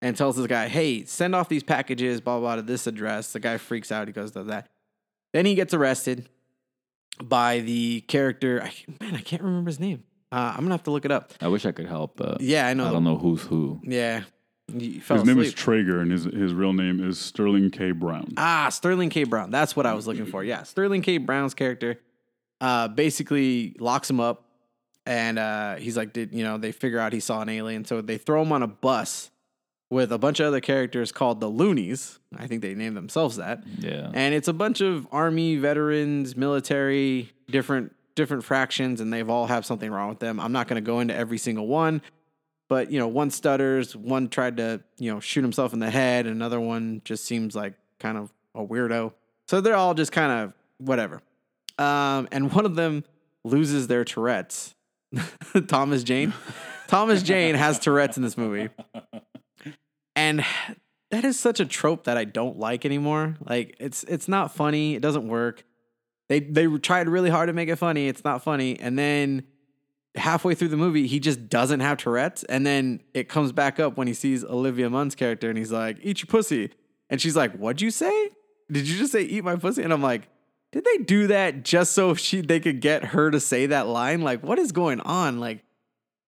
[0.00, 3.40] and tells this guy, "Hey, send off these packages, blah blah, to this address." The
[3.40, 4.06] guy freaks out.
[4.08, 4.68] He goes, "Does that?"
[5.32, 6.28] Then he gets arrested
[7.22, 8.62] by the character.
[8.62, 10.04] I, man, I can't remember his name.
[10.30, 11.32] Uh, I'm gonna have to look it up.
[11.40, 12.88] I wish I could help, but Yeah, I know.
[12.88, 13.80] I don't know who's who.
[13.84, 14.22] Yeah,
[14.68, 15.52] you fell His name is.
[15.52, 17.92] Traeger, and his his real name is Sterling K.
[17.92, 18.32] Brown.
[18.36, 19.24] Ah, Sterling K.
[19.24, 19.50] Brown.
[19.50, 20.42] That's what I was looking for.
[20.44, 21.18] Yeah, Sterling K.
[21.18, 22.00] Brown's character
[22.60, 24.44] uh, basically locks him up,
[25.04, 26.58] and uh, he's like, did you know?
[26.58, 29.30] They figure out he saw an alien, so they throw him on a bus
[29.90, 32.18] with a bunch of other characters called the Loonies.
[32.34, 33.62] I think they named themselves that.
[33.78, 39.46] Yeah, And it's a bunch of army veterans, military, different different fractions, and they've all
[39.46, 40.40] have something wrong with them.
[40.40, 42.00] I'm not going to go into every single one,
[42.68, 46.26] but you know, one stutters, one tried to you know shoot himself in the head,
[46.26, 49.12] and another one just seems like kind of a weirdo.
[49.48, 51.20] So they're all just kind of whatever.
[51.78, 53.04] Um, and one of them
[53.44, 54.74] loses their Tourette's.
[55.66, 56.32] Thomas Jane.
[56.88, 58.68] Thomas Jane has Tourette's in this movie.
[60.14, 60.44] And
[61.10, 63.36] that is such a trope that I don't like anymore.
[63.46, 64.94] Like it's it's not funny.
[64.94, 65.64] It doesn't work.
[66.28, 68.08] They they tried really hard to make it funny.
[68.08, 68.78] It's not funny.
[68.78, 69.44] And then
[70.14, 72.44] halfway through the movie, he just doesn't have Tourette's.
[72.44, 75.98] And then it comes back up when he sees Olivia Munn's character, and he's like,
[76.02, 76.70] "Eat your pussy."
[77.10, 78.30] And she's like, "What'd you say?
[78.70, 80.28] Did you just say eat my pussy?" And I'm like,
[80.72, 84.20] "Did they do that just so she they could get her to say that line?
[84.22, 85.40] Like, what is going on?
[85.40, 85.62] Like."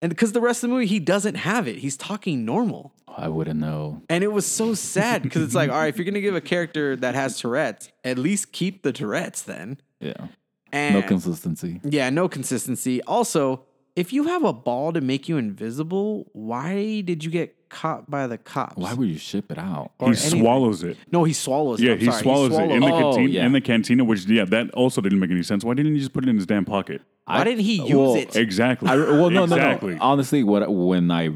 [0.03, 1.77] And because the rest of the movie, he doesn't have it.
[1.77, 2.93] He's talking normal.
[3.09, 4.03] I wouldn't know.
[4.11, 6.43] And it was so sad because it's like, all right, if you're gonna give a
[6.43, 9.79] character that has Tourette's, at least keep the Tourette's then.
[10.01, 10.27] Yeah,
[10.73, 11.81] And no consistency.
[11.85, 13.01] yeah, no consistency.
[13.05, 13.65] Also,
[13.97, 18.27] if you have a ball to make you invisible, why did you get caught by
[18.27, 18.77] the cops?
[18.77, 19.93] Why would you ship it out?
[19.99, 20.41] Or he anything.
[20.41, 20.97] swallows it.
[21.13, 21.81] No, he swallows.
[21.81, 21.85] it.
[21.85, 23.29] Yeah, I'm he swallows it in the Oh, cantina.
[23.29, 23.47] yeah.
[23.47, 25.65] In the cantina, which yeah, that also didn't make any sense.
[25.65, 27.03] Why didn't he just put it in his damn pocket?
[27.27, 28.37] Why didn't he use well, it?
[28.37, 28.89] Exactly.
[28.89, 29.93] I, well, no, exactly.
[29.93, 30.03] no, no.
[30.05, 31.31] Honestly, what when I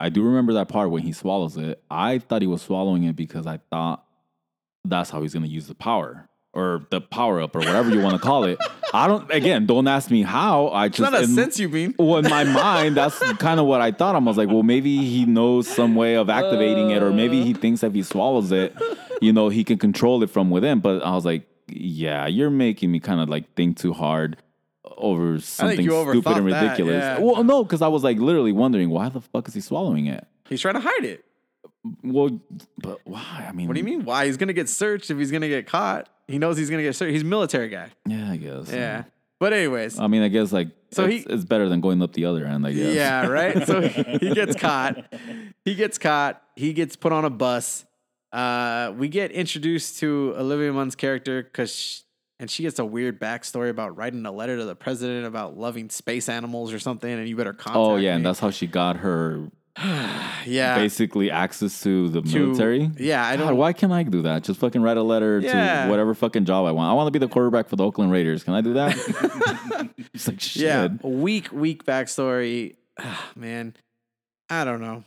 [0.00, 1.82] I do remember that part when he swallows it.
[1.90, 4.04] I thought he was swallowing it because I thought
[4.84, 8.00] that's how he's going to use the power or the power up or whatever you
[8.00, 8.58] want to call it.
[8.92, 9.30] I don't.
[9.30, 10.68] Again, don't ask me how.
[10.68, 11.94] I just It's not a in- sense you mean.
[11.98, 14.16] Well, in my mind, that's kind of what I thought.
[14.16, 17.54] I was like, well, maybe he knows some way of activating it, or maybe he
[17.54, 17.58] uh.
[17.58, 18.74] thinks that if he swallows it,
[19.20, 20.80] you know, he can control it from within.
[20.80, 24.36] But I was like, yeah, you're making me kind of like think too hard
[24.96, 27.02] over something stupid and overthought that, ridiculous.
[27.02, 27.18] yeah.
[27.20, 30.26] Well, no, because I was like literally wondering why the fuck is he swallowing it?
[30.48, 31.24] He's trying to hide it.
[32.02, 32.40] Well,
[32.78, 33.46] but why?
[33.48, 34.04] I mean, What do you mean?
[34.04, 34.26] Why?
[34.26, 36.08] He's gonna get searched if he's gonna get caught.
[36.28, 37.12] He knows he's gonna get searched.
[37.12, 37.88] He's a military guy.
[38.06, 38.70] Yeah, I guess.
[38.72, 39.04] Yeah.
[39.38, 42.02] But anyways, I mean, I guess like So so he- it's, it's better than going
[42.02, 42.66] up the other end.
[42.66, 42.94] I guess.
[42.94, 43.66] Yeah, right.
[43.66, 43.80] So
[44.20, 44.98] he gets caught.
[45.64, 46.42] He gets caught.
[46.56, 47.86] He gets put on a bus.
[48.32, 52.04] Uh, we get introduced to Olivia Munn's character because
[52.38, 55.90] and she gets a weird backstory about writing a letter to the president about loving
[55.90, 57.76] space animals or something, and you better contact.
[57.76, 58.16] Oh yeah, me.
[58.16, 59.48] and that's how she got her
[60.46, 60.76] yeah.
[60.76, 62.90] basically access to the To- military.
[62.98, 64.44] yeah, I God, don't- why can't I do that?
[64.44, 65.84] Just fucking write a letter Yeah.
[65.84, 66.90] to whatever fucking job I want.
[66.90, 68.44] I want to be the quarterback for the Oakland Raiders.
[68.44, 69.90] Can I do that?
[70.14, 70.62] it's like shit.
[70.62, 72.76] Yeah, weak, weak backstory.
[72.98, 73.74] Ah, man,
[74.48, 75.04] I don't know.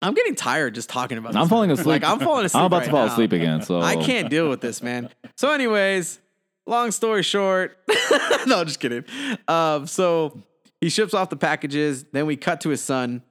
[0.00, 1.36] I'm getting tired just talking about.
[1.36, 1.80] I'm this falling movie.
[1.82, 2.02] asleep.
[2.02, 2.60] Like I'm falling asleep.
[2.60, 3.12] I'm about right to fall now.
[3.12, 3.62] asleep again.
[3.62, 5.08] So I can't deal with this, man.
[5.36, 6.18] So, anyways,
[6.66, 7.76] long story short,
[8.46, 9.04] no, just kidding.
[9.46, 10.40] Um, so
[10.80, 12.04] he ships off the packages.
[12.12, 13.22] Then we cut to his son.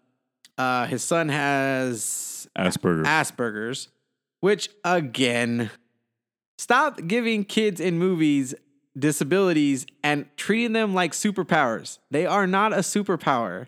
[0.61, 3.07] Uh, his son has Asperger's.
[3.07, 3.87] Asperger's,
[4.41, 5.71] which again,
[6.59, 8.53] stop giving kids in movies
[8.97, 11.97] disabilities and treating them like superpowers.
[12.11, 13.67] They are not a superpower.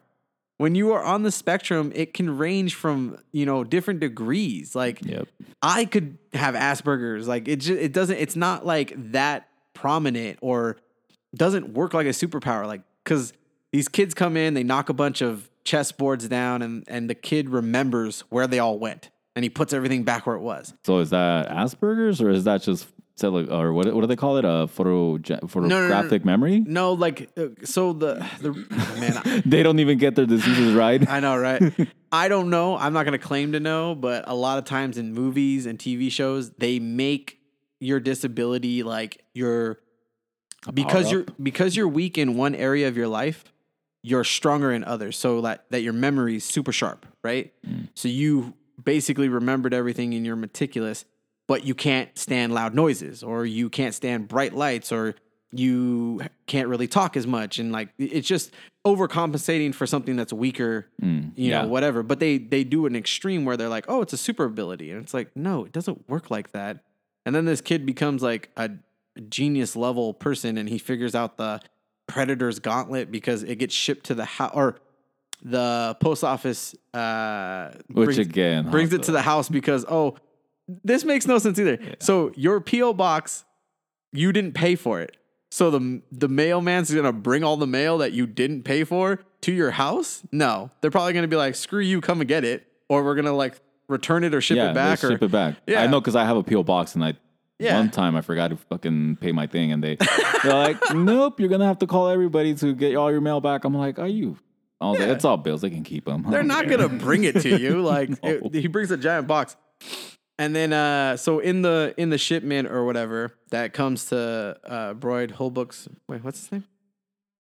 [0.58, 4.76] When you are on the spectrum, it can range from, you know, different degrees.
[4.76, 5.28] Like Yep.
[5.64, 7.28] I could have Asperger's.
[7.28, 10.78] Like it just it doesn't it's not like that prominent or
[11.34, 12.68] doesn't work like a superpower.
[12.68, 13.34] Like cuz
[13.72, 17.50] these kids come in, they knock a bunch of chessboards down and and the kid
[17.50, 20.74] remembers where they all went and he puts everything back where it was.
[20.84, 23.92] So is that Asperger's or is that just tele- or what?
[23.94, 24.46] What do they call it?
[24.46, 26.60] A photo photographic memory?
[26.60, 30.74] No, like uh, so the the oh, man, I, They don't even get their diseases
[30.74, 31.08] right.
[31.10, 31.62] I know, right?
[32.12, 32.78] I don't know.
[32.78, 35.80] I'm not going to claim to know, but a lot of times in movies and
[35.80, 37.40] TV shows, they make
[37.80, 39.80] your disability like your
[40.74, 43.44] because you're because you're weak in one area of your life,
[44.04, 45.18] you're stronger in others.
[45.18, 47.54] So that that your memory is super sharp, right?
[47.66, 47.90] Mm.
[47.96, 51.06] So you basically remembered everything and you're meticulous,
[51.48, 55.16] but you can't stand loud noises or you can't stand bright lights or
[55.52, 58.52] you can't really talk as much and like it's just
[58.86, 61.62] overcompensating for something that's weaker, mm, you yeah.
[61.62, 62.04] know, whatever.
[62.04, 65.02] But they they do an extreme where they're like, "Oh, it's a super ability." And
[65.02, 66.84] it's like, "No, it doesn't work like that."
[67.26, 68.72] And then this kid becomes like a
[69.30, 71.62] genius level person and he figures out the
[72.14, 74.78] predator's gauntlet because it gets shipped to the house or
[75.42, 80.16] the post office uh Which brings, again, brings it to the house because oh
[80.84, 83.44] this makes no sense either so your po box
[84.12, 85.18] you didn't pay for it
[85.52, 89.52] so the the mailman's gonna bring all the mail that you didn't pay for to
[89.52, 93.04] your house no they're probably gonna be like screw you come and get it or
[93.04, 95.56] we're gonna like return it or ship yeah, it back or ship it back.
[95.68, 95.82] Yeah.
[95.82, 97.14] I know because I have a PO box and I.
[97.64, 97.78] Yeah.
[97.78, 99.98] One time I forgot to fucking pay my thing and they
[100.44, 103.64] they're like, nope, you're gonna have to call everybody to get all your mail back.
[103.64, 104.38] I'm like, are you?
[104.82, 105.62] I was like, it's all bills.
[105.62, 106.26] They can keep them.
[106.30, 107.82] They're not gonna bring it to you.
[107.94, 109.56] Like it- he brings a giant box,
[110.38, 114.94] and then uh, so in the in the shipment or whatever that comes to uh,
[114.96, 116.64] Broyd Holbrook's wait, what's his name?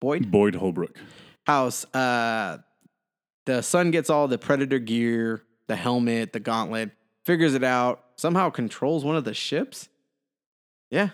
[0.00, 0.96] Boyd Boyd Holbrook.
[1.46, 1.85] house.
[1.94, 2.59] Uh,
[3.46, 6.90] the son gets all the predator gear, the helmet, the gauntlet,
[7.24, 9.88] figures it out, somehow controls one of the ships.
[10.90, 11.11] Yeah,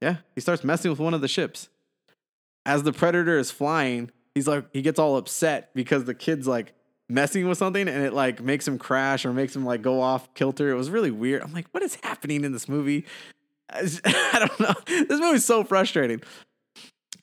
[0.00, 0.16] yeah.
[0.34, 1.68] He starts messing with one of the ships.
[2.64, 6.74] As the predator is flying, he's like he gets all upset because the kid's like
[7.08, 10.32] messing with something and it like makes him crash or makes him like go off
[10.34, 10.70] kilter.
[10.70, 11.42] It was really weird.
[11.42, 13.06] I'm like, what is happening in this movie?
[13.70, 13.82] I
[14.46, 14.74] don't know.
[14.86, 16.22] This movie's so frustrating.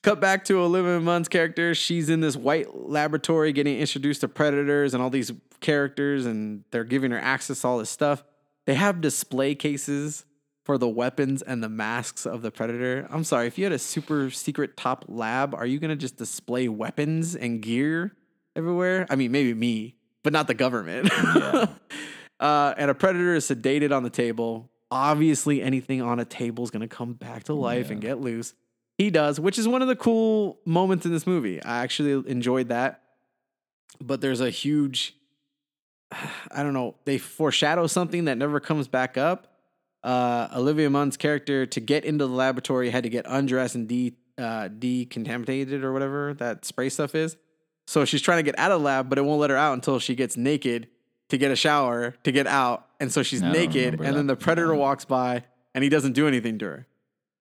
[0.02, 1.74] Cut back to Olivia Munn's character.
[1.74, 6.84] She's in this white laboratory getting introduced to predators and all these characters, and they're
[6.84, 8.22] giving her access to all this stuff.
[8.66, 10.26] They have display cases
[10.64, 13.06] for the weapons and the masks of the predator.
[13.10, 16.68] I'm sorry, if you had a super secret top lab, are you gonna just display
[16.68, 18.16] weapons and gear
[18.56, 19.06] everywhere?
[19.10, 21.10] I mean, maybe me, but not the government.
[22.40, 24.70] uh, and a predator is sedated on the table.
[24.90, 28.54] Obviously, anything on a table is gonna come back to life and get loose.
[28.96, 31.62] He does, which is one of the cool moments in this movie.
[31.62, 33.02] I actually enjoyed that.
[34.00, 35.16] But there's a huge,
[36.12, 39.53] I don't know, they foreshadow something that never comes back up.
[40.04, 44.14] Uh, Olivia Munn's character, to get into the laboratory, had to get undressed and de,
[44.38, 47.36] uh, decontaminated or whatever that spray stuff is.
[47.86, 49.72] So she's trying to get out of the lab, but it won't let her out
[49.72, 50.88] until she gets naked
[51.30, 52.86] to get a shower to get out.
[53.00, 56.58] And so she's naked, and then the predator walks by and he doesn't do anything
[56.58, 56.86] to her.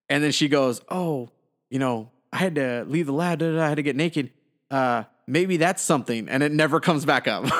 [0.10, 1.30] And then she goes, "Oh,
[1.70, 3.42] you know, I had to leave the lab.
[3.42, 4.32] I had to get naked.
[4.70, 7.46] Uh, maybe that's something." And it never comes back up.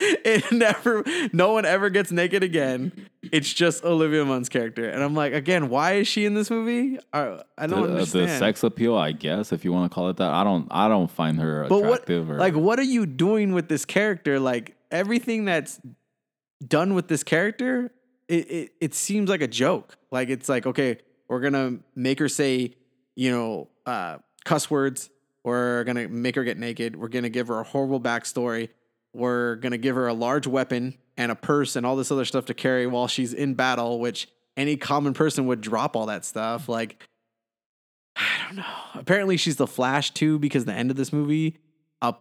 [0.00, 1.04] it never.
[1.32, 3.08] No one ever gets naked again.
[3.32, 6.98] It's just Olivia Munn's character, and I'm like, again, why is she in this movie?
[7.12, 8.28] I, I don't the, uh, understand.
[8.28, 10.30] the sex appeal, I guess, if you want to call it that.
[10.30, 10.66] I don't.
[10.70, 12.30] I don't find her but what, attractive.
[12.30, 14.38] or, like, what are you doing with this character?
[14.40, 15.80] Like everything that's
[16.66, 17.92] done with this character,
[18.28, 19.96] it, it it seems like a joke.
[20.10, 22.74] Like it's like, okay, we're gonna make her say,
[23.14, 25.10] you know, uh, cuss words.
[25.44, 26.96] We're gonna make her get naked.
[26.96, 28.70] We're gonna give her a horrible backstory.
[29.12, 32.46] We're gonna give her a large weapon and a purse and all this other stuff
[32.46, 33.98] to carry while she's in battle.
[34.00, 36.68] Which any common person would drop all that stuff.
[36.68, 37.06] Like,
[38.16, 38.64] I don't know.
[38.94, 41.58] Apparently, she's the Flash too, because the end of this movie,
[42.02, 42.14] a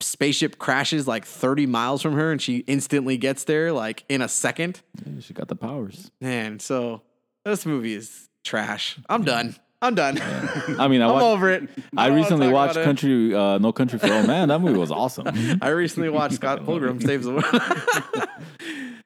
[0.00, 4.28] spaceship crashes like 30 miles from her and she instantly gets there like in a
[4.28, 4.82] second.
[5.04, 6.10] Yeah, she got the powers.
[6.20, 7.02] Man, so
[7.44, 8.98] this movie is trash.
[9.08, 9.56] I'm done.
[9.86, 10.18] I'm done.
[10.78, 11.68] I mean, I I'm watched, over it.
[11.96, 12.74] I don't recently watched.
[12.74, 14.48] Country, uh, No Country for Old Man.
[14.48, 15.26] That movie was awesome.
[15.62, 18.28] I recently watched Scott Pilgrim Saves the World.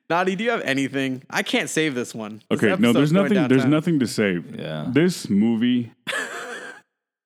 [0.09, 1.23] Nati, do you have anything?
[1.31, 2.43] I can't save this one.
[2.51, 3.49] This Okay, no, there's going nothing.
[3.49, 4.57] There's nothing to save.
[4.59, 4.89] Yeah.
[4.93, 5.93] This movie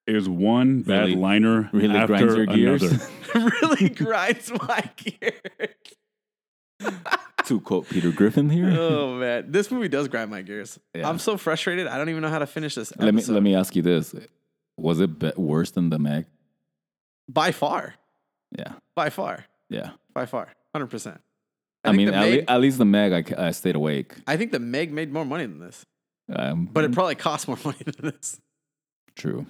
[0.07, 2.83] is one bad Really- liner really after grinds your gears.
[2.83, 3.51] another.
[3.62, 5.40] really grinds my gears.
[7.47, 8.71] To quote Peter Griffin here.
[8.79, 10.79] Oh man, this movie does grind my gears.
[10.95, 11.09] Yeah.
[11.09, 11.87] I'm so frustrated.
[11.87, 12.93] I don't even know how to finish this.
[12.99, 14.15] let me let me ask you this:
[14.77, 16.27] Was it be- worse than the Meg?
[17.29, 17.95] By far,
[18.59, 19.91] Yeah, by far, yeah.
[20.13, 21.21] by far, hundred percent.
[21.85, 24.15] I, mean, at, Meg, le- at least the Meg, I, I stayed awake.
[24.27, 25.85] I think the Meg made more money than this,
[26.35, 28.41] Um, but it probably cost more money than this.
[29.17, 29.47] true.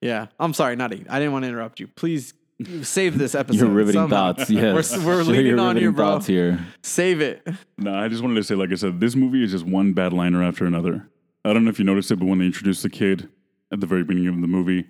[0.00, 1.04] Yeah, I'm sorry, Nati.
[1.08, 1.88] I didn't want to interrupt you.
[1.88, 2.32] Please
[2.82, 3.58] save this episode.
[3.60, 4.32] Your riveting somehow.
[4.34, 4.50] thoughts.
[4.50, 6.04] Yes, we're, we're Share leaning your on you, bro.
[6.06, 6.64] Thoughts here.
[6.82, 7.46] Save it.
[7.78, 10.12] No, I just wanted to say, like I said, this movie is just one bad
[10.12, 11.08] liner after another.
[11.44, 13.28] I don't know if you noticed it, but when they introduced the kid
[13.72, 14.86] at the very beginning of the movie,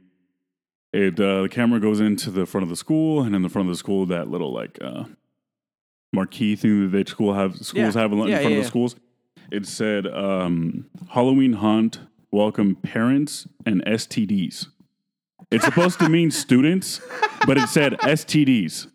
[0.93, 3.69] it uh, the camera goes into the front of the school, and in the front
[3.69, 5.05] of the school, that little like uh,
[6.13, 8.03] marquee thing that they school have schools Yeah.
[8.03, 8.61] have in Yeah, front yeah, of yeah.
[8.61, 8.97] the schools.
[9.51, 12.01] It said um, Halloween hunt
[12.31, 14.69] welcome parents and STDs.
[15.51, 17.01] It's supposed to mean students,
[17.47, 18.89] but it said STDs.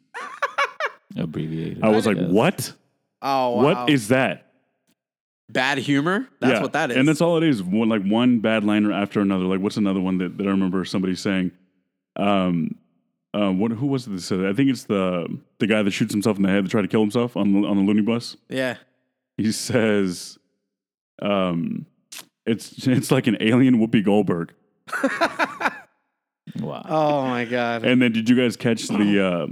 [1.18, 1.84] Abbreviated.
[1.84, 2.30] I was like, guess.
[2.30, 2.74] what?
[3.22, 3.64] Oh, wow.
[3.64, 4.46] What is that?
[5.52, 6.28] bad humor?
[6.40, 6.98] That's Yeah, what that is.
[6.98, 7.64] And that's all it is.
[7.64, 9.46] One like one bad liner after another.
[9.46, 11.52] Like what's another one that, that I remember somebody saying?
[12.16, 12.76] Um,
[13.34, 14.40] uh, what who was it that said?
[14.42, 14.50] That?
[14.50, 16.88] I think it's the the guy that shoots himself in the head to try to
[16.88, 18.38] kill himself on the, on the loony bus.
[18.48, 18.78] yeah.
[19.38, 20.38] He says,
[21.22, 21.86] um,
[22.46, 24.54] it's it's like an alien Whoopi Goldberg.
[26.60, 26.86] Wow.
[26.88, 27.86] Oh my god.
[27.86, 29.48] And then did you guys catch the uh,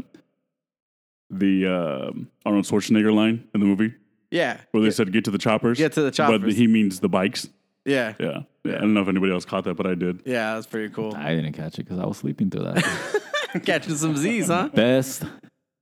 [1.29, 2.11] the uh,
[2.45, 3.93] Arnold Schwarzenegger line in the movie
[4.31, 4.61] yeah.
[4.71, 5.77] where they said get to the choppers?
[5.77, 6.39] Get to the choppers.
[6.39, 6.57] But choppers.
[6.57, 7.47] he means the bikes.
[7.85, 8.13] Yeah.
[8.19, 8.41] Yeah.
[8.63, 8.75] yeah.
[8.75, 10.21] I don't know if anybody else caught that, but I did.
[10.25, 11.15] Yeah, that's pretty cool.
[11.15, 13.21] I didn't catch it because I was sleeping through that.
[13.65, 14.69] Catching some Z's, huh?
[14.73, 15.23] best,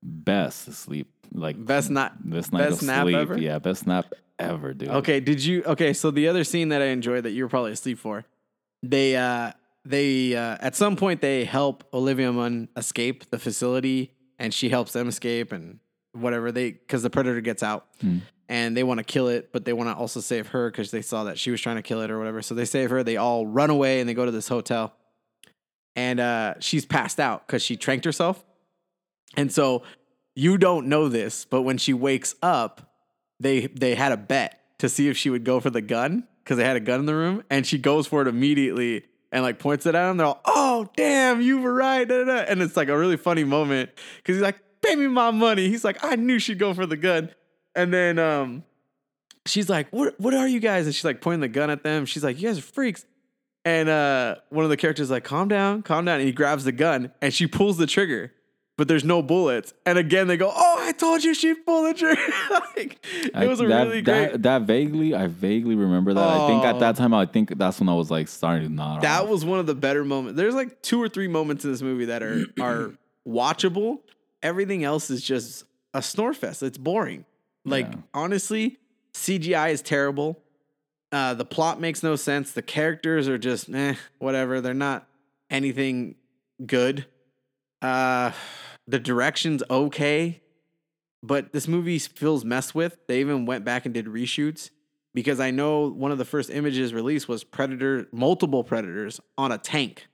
[0.01, 1.11] best sleep.
[1.33, 2.29] Like Best not.
[2.29, 3.15] best night best of nap sleep.
[3.15, 3.37] ever?
[3.37, 4.89] Yeah, best nap ever, dude.
[4.89, 5.63] Okay, did you?
[5.63, 8.23] Okay, so the other scene that I enjoyed that you were probably asleep for,
[8.83, 9.51] they uh
[9.85, 14.93] they uh at some point they help Olivia Munn escape the facility, and she helps
[14.93, 15.79] them escape and
[16.13, 17.87] whatever they because the predator gets out.
[18.47, 21.01] And they want to kill it, but they want to also save her because they
[21.01, 22.43] saw that she was trying to kill it or whatever.
[22.43, 23.03] So they save her.
[23.03, 24.93] They all run away and they go to this hotel.
[25.95, 28.45] And uh, she's passed out because she tranked herself.
[29.35, 29.81] And so
[30.35, 32.93] you don't know this, but when she wakes up,
[33.39, 36.57] they they had a bet to see if she would go for the gun because
[36.57, 39.59] they had a gun in the room, and she goes for it immediately and like
[39.59, 40.17] points it at him.
[40.17, 43.17] They're all, "Oh, damn, you were right!" da, da, da." And it's like a really
[43.17, 46.73] funny moment because he's like, "Pay me my money." He's like, "I knew she'd go
[46.73, 47.29] for the gun,"
[47.75, 48.63] and then um,
[49.45, 50.19] she's like, "What?
[50.19, 52.05] What are you guys?" And she's like pointing the gun at them.
[52.05, 53.05] She's like, "You guys are freaks."
[53.63, 56.71] And uh, one of the characters like, "Calm down, calm down," and he grabs the
[56.71, 58.31] gun and she pulls the trigger.
[58.77, 62.21] But there's no bullets, and again they go, "Oh, I told you the trigger."
[62.75, 64.31] like, it I- was a that, really great.
[64.33, 66.21] That, that vaguely, I vaguely remember that.
[66.21, 66.79] I think at Oh.
[66.79, 69.29] that time, I think that's when I was like starting to nod That off.
[69.29, 70.35] was one of the better moments.
[70.35, 72.91] There's like two or three moments in this movie that are are
[73.25, 73.99] watchable.
[74.43, 76.61] Everything else is just a snore fest.
[76.61, 77.23] It's boring.
[77.63, 77.99] Like Yeah.
[78.13, 78.77] honestly,
[79.13, 80.37] CGI is terrible.
[81.13, 82.51] Uh, the plot makes no sense.
[82.51, 84.59] The characters are just eh, whatever.
[84.59, 85.07] They're not
[85.49, 86.15] anything
[86.65, 87.05] good.
[87.81, 88.31] Uh,
[88.87, 90.41] the direction's okay,
[91.23, 92.97] but this movie feels messed with.
[93.07, 94.69] They even went back and did reshoots
[95.13, 99.57] because I know one of the first images released was predator, multiple predators on a
[99.57, 100.07] tank,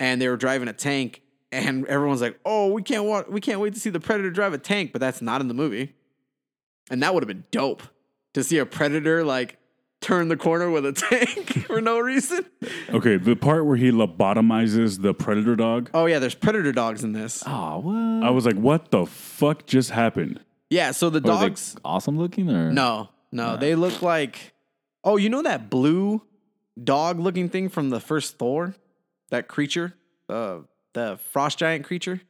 [0.00, 3.60] and they were driving a tank, and everyone's like, "Oh, we can't wa- we can't
[3.60, 5.94] wait to see the predator drive a tank," but that's not in the movie,
[6.90, 7.82] and that would have been dope
[8.34, 9.58] to see a predator like
[10.00, 12.44] turn the corner with a tank for no reason.
[12.90, 17.12] Okay, the part where he lobotomizes the predator dog, Oh yeah, there's predator dogs in
[17.12, 17.42] this.
[17.46, 18.26] Oh, what?
[18.26, 20.40] I was like, what the fuck just happened?
[20.70, 21.76] Yeah, so the Were they dogs.
[21.84, 24.52] awesome looking or No, no, they look like.
[25.04, 26.22] Oh, you know that blue
[26.82, 28.74] dog looking thing from the first Thor?
[29.30, 29.94] That creature,
[30.28, 30.58] uh,
[30.94, 32.20] the frost giant creature.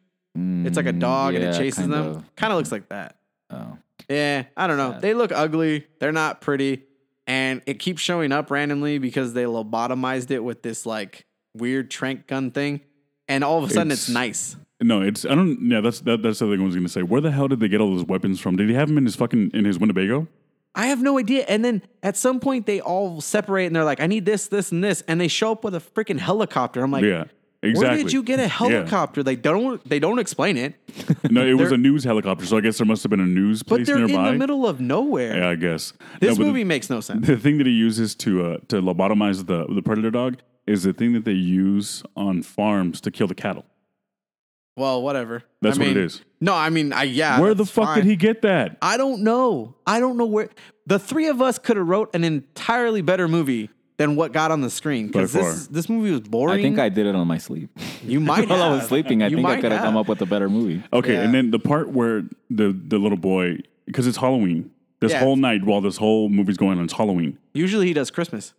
[0.40, 2.06] It's like a dog and Mm, yeah, it chases kind them.
[2.06, 2.36] of.
[2.36, 3.16] Kind of looks like that.
[3.50, 3.76] Oh.
[4.08, 5.00] Yeah, I don't know.
[5.00, 5.86] They look ugly.
[5.98, 6.84] They're not pretty,
[7.28, 12.26] and it keeps showing up randomly because they lobotomized it with this like weird trank
[12.26, 12.80] gun thing,
[13.28, 14.56] and all of a sudden it's, It's- nice.
[14.80, 15.58] No, it's I don't.
[15.68, 17.02] Yeah, that's that, that's the thing I was gonna say.
[17.02, 18.54] Where the hell did they get all those weapons from?
[18.56, 20.28] Did he have them in his fucking in his Winnebago?
[20.74, 21.44] I have no idea.
[21.48, 24.70] And then at some point they all separate and they're like, I need this, this,
[24.70, 25.02] and this.
[25.08, 26.80] And they show up with a freaking helicopter.
[26.84, 27.24] I'm like, yeah,
[27.62, 27.88] exactly.
[27.88, 28.48] where did you get a Yeah.
[28.48, 29.22] helicopter?
[29.22, 30.74] They don't they don't explain it.
[31.30, 33.62] No, it was a news helicopter, so I guess there must have been a news
[33.62, 34.28] place But they're nearby.
[34.28, 35.36] in the middle of nowhere.
[35.38, 37.26] Yeah, I guess This No, movie makes no sense.
[37.26, 40.92] The thing that he uses to uh, to lobotomize the the predator dog is the
[40.92, 43.64] thing that they use on farms to kill the cattle.
[44.76, 45.42] Well, whatever.
[45.60, 46.22] That's I what it mean, is.
[46.40, 47.40] No, I mean, I yeah.
[47.40, 47.96] Where the fuck fine.
[47.96, 48.76] did he get that?
[48.80, 49.74] I don't know.
[49.86, 50.50] I don't know where
[50.86, 54.60] the three of us could have wrote an entirely better movie than what got on
[54.62, 56.58] the screen because By this this movie was boring.
[56.58, 57.68] I think I did it on my sleep.
[58.02, 58.88] you might While I was have.
[58.88, 60.82] sleeping, I You think I might could have come up with a better movie.
[60.92, 61.22] Okay, Yeah.
[61.22, 64.70] and then the part where the the little boy because it's Halloween.
[65.00, 65.20] This Yeah.
[65.20, 67.38] whole night while this whole movie's going on, it's Halloween.
[67.54, 68.52] Usually he does Christmas.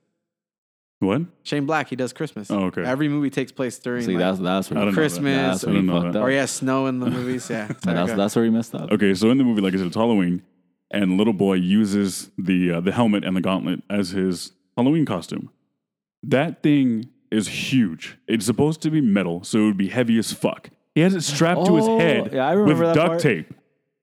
[1.00, 1.22] What?
[1.44, 2.52] Shane Black, he does Christmas.
[2.52, 2.84] Oh, okay.
[2.84, 5.02] Every movie takes place during See, like, that's that's where I don't know that.
[5.02, 6.20] Christmas That's where I he don't know fucked that.
[6.20, 6.26] up.
[6.26, 7.50] or yeah, snow in the movies.
[7.50, 8.18] Yeah, Sorry, that's go.
[8.18, 8.92] that's where he messed up.
[8.92, 10.42] Okay, so in the movie, like I said, it's Halloween,
[10.92, 14.52] and little boy uses the uh, the helmet and the gauntlet as his
[14.84, 15.50] Halloween costume.
[16.24, 18.18] That thing is huge.
[18.28, 20.70] It's supposed to be metal, so it would be heavy as fuck.
[20.96, 23.22] He has it strapped to his Oh, head yeah, I remember with that duct part.
[23.22, 23.54] tape.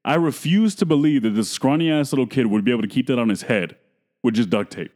[0.05, 3.09] I refuse to believe that this scrawny ass little kid would be able to keep
[3.09, 3.77] that on his head
[4.23, 4.93] with just duct tape.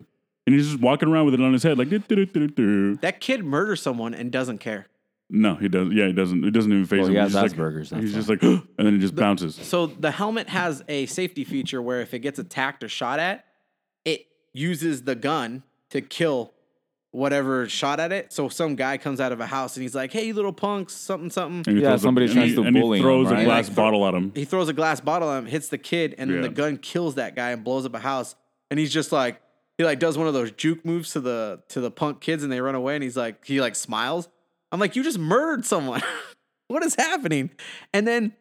[0.46, 1.90] And he's just walking around with it on his head like.
[1.90, 4.86] "Do-do-do-do-do." that kid murders someone and doesn't care.
[5.28, 5.92] No, he doesn't.
[5.96, 6.44] Yeah, he doesn't.
[6.44, 7.14] It doesn't even phase Well, him.
[7.14, 9.54] he He's has just Asperger's, Like, that's he's just like, and then he just bounces.
[9.56, 13.44] So the helmet has a safety feature where if it gets attacked or shot at,
[14.04, 16.52] it uses the gun to kill
[17.12, 18.32] whatever shot at it.
[18.32, 20.94] So some guy comes out of a house and he's like, "Hey, you little punks,
[20.94, 23.02] something something." And he Yeah, throws a- somebody tries he- to and he bully him,
[23.04, 23.40] throws right?
[23.40, 24.32] a glass Like, bottle at him.
[24.34, 27.16] He throws a glass bottle at him, hits the kid, and then the gun kills
[27.16, 28.36] that guy and blows up a house.
[28.70, 29.40] And he's just like,
[29.76, 32.52] he like does one of those juke moves to the to the punk kids, and
[32.52, 32.94] they run away.
[32.94, 34.28] And he's like, he like smiles.
[34.70, 36.02] I'm like, you just murdered someone.
[36.68, 37.50] what is happening?
[37.92, 38.34] And then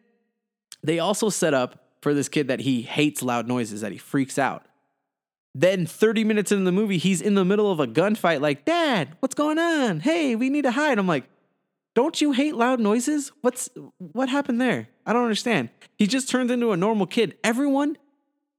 [0.84, 4.38] they also set up for this kid that he hates loud noises, that he freaks
[4.38, 4.64] out.
[5.56, 9.16] Then 30 minutes into the movie, he's in the middle of a gunfight, like, Dad,
[9.20, 10.02] what's going on?
[10.02, 11.00] Hey, we need to hide.
[11.00, 11.26] I'm like,
[11.96, 13.32] don't you hate loud noises?
[13.42, 14.88] What's what happened there?
[15.06, 15.70] I don't understand.
[15.98, 17.38] He just turns into a normal kid.
[17.44, 17.98] Everyone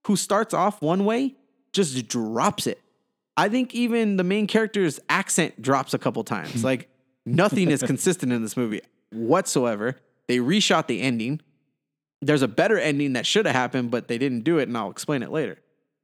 [0.06, 1.36] who starts off one way
[1.72, 2.80] just drops it.
[3.36, 6.60] I think even the main character's accent drops a couple times.
[6.60, 6.66] Hmm.
[6.66, 6.88] Like
[7.24, 9.96] nothing is consistent in this movie whatsoever.
[10.26, 11.40] They reshot the ending.
[12.20, 14.90] There's a better ending that should have happened, but they didn't do it, and I'll
[14.90, 15.58] explain it later.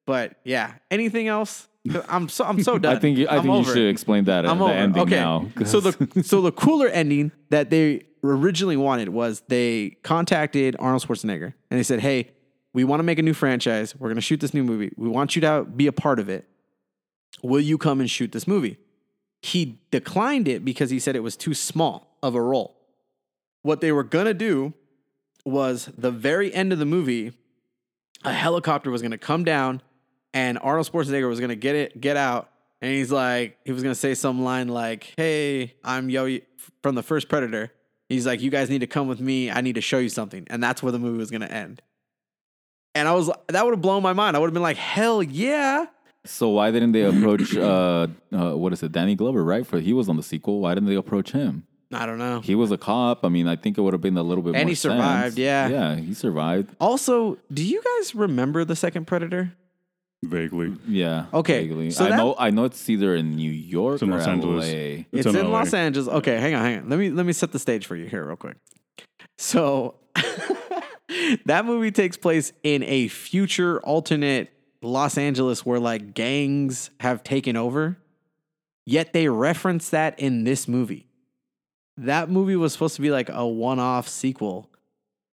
[0.06, 1.68] But yeah, anything else?
[2.08, 2.96] I'm so I'm so done.
[2.96, 4.72] I think you, I I'm think you should explain that at I'm the over.
[4.72, 5.16] ending okay.
[5.16, 5.46] now.
[5.64, 11.52] So the so the cooler ending that they originally wanted was they contacted Arnold Schwarzenegger
[11.70, 12.30] and they said, "Hey,
[12.72, 13.94] we want to make a new franchise.
[13.96, 14.92] We're going to shoot this new movie.
[14.96, 16.48] We want you to be a part of it.
[17.42, 18.78] Will you come and shoot this movie?"
[19.42, 22.76] He declined it because he said it was too small of a role.
[23.62, 24.72] What they were going to do
[25.44, 27.32] was the very end of the movie,
[28.24, 29.82] a helicopter was going to come down
[30.36, 32.50] and Arnold Schwarzenegger was to get it, get out.
[32.82, 36.40] And he's like, he was to say some line like, Hey, I'm Yo
[36.82, 37.72] from the first Predator.
[38.10, 39.50] He's like, You guys need to come with me.
[39.50, 40.46] I need to show you something.
[40.50, 41.80] And that's where the movie was to end.
[42.94, 44.36] And I was, that would have blown my mind.
[44.36, 45.86] I would have been like, Hell yeah.
[46.26, 49.66] So why didn't they approach uh, uh what is it, Danny Glover, right?
[49.66, 50.60] For he was on the sequel.
[50.60, 51.66] Why didn't they approach him?
[51.92, 52.40] I don't know.
[52.40, 53.24] He was a cop.
[53.24, 54.60] I mean, I think it would have been a little bit more.
[54.60, 55.38] And he survived, sense.
[55.38, 55.68] yeah.
[55.68, 56.74] Yeah, he survived.
[56.78, 59.54] Also, do you guys remember the second Predator?
[60.26, 60.74] Vaguely.
[60.88, 61.26] Yeah.
[61.32, 61.90] Okay, vaguely.
[61.90, 64.66] so I that- know I know it's either in New York in or Los Angeles.
[64.66, 64.72] LA.
[64.74, 65.58] It's It's, in in, LA.
[65.58, 66.08] Los Angeles.
[66.08, 66.88] Okay, hang on, hang on.
[66.88, 68.56] Let me let me set the stage for you here real quick.
[69.38, 69.96] So
[71.46, 74.50] that movie takes place in a future alternate
[74.82, 77.98] Los Angeles where like gangs have taken over.
[78.84, 81.08] Yet they reference that in this movie.
[81.96, 84.70] That movie was supposed to be like a one-off sequel.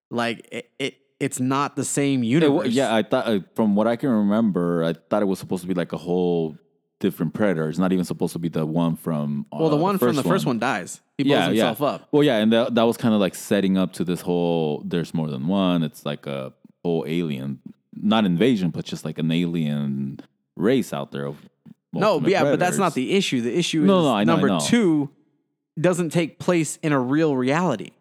[0.09, 2.51] Like it, it it's not the same universe.
[2.51, 5.61] wa- yeah, I thought uh, from what I can remember, I thought it was supposed
[5.61, 6.57] to be like a whole
[6.99, 7.67] different predator.
[7.69, 9.45] It's not even supposed to be the one from.
[9.51, 11.01] Uh, Well, the one from the first one dies.
[11.17, 11.87] He blows himself yeah.
[11.87, 12.07] up.
[12.11, 14.81] Well, yeah, and that, that was kind of like setting up to this whole.
[14.85, 15.83] There's more than one.
[15.83, 16.53] It's like a
[16.83, 17.59] whole alien,
[17.93, 20.19] not invasion, but just like an alien
[20.55, 21.25] race out there.
[21.25, 21.37] Of
[21.93, 23.41] No, yeah, but that's not the issue.
[23.41, 24.59] The issue No, is no, I number know.
[24.59, 25.09] two
[25.79, 27.91] doesn't take place in a real reality.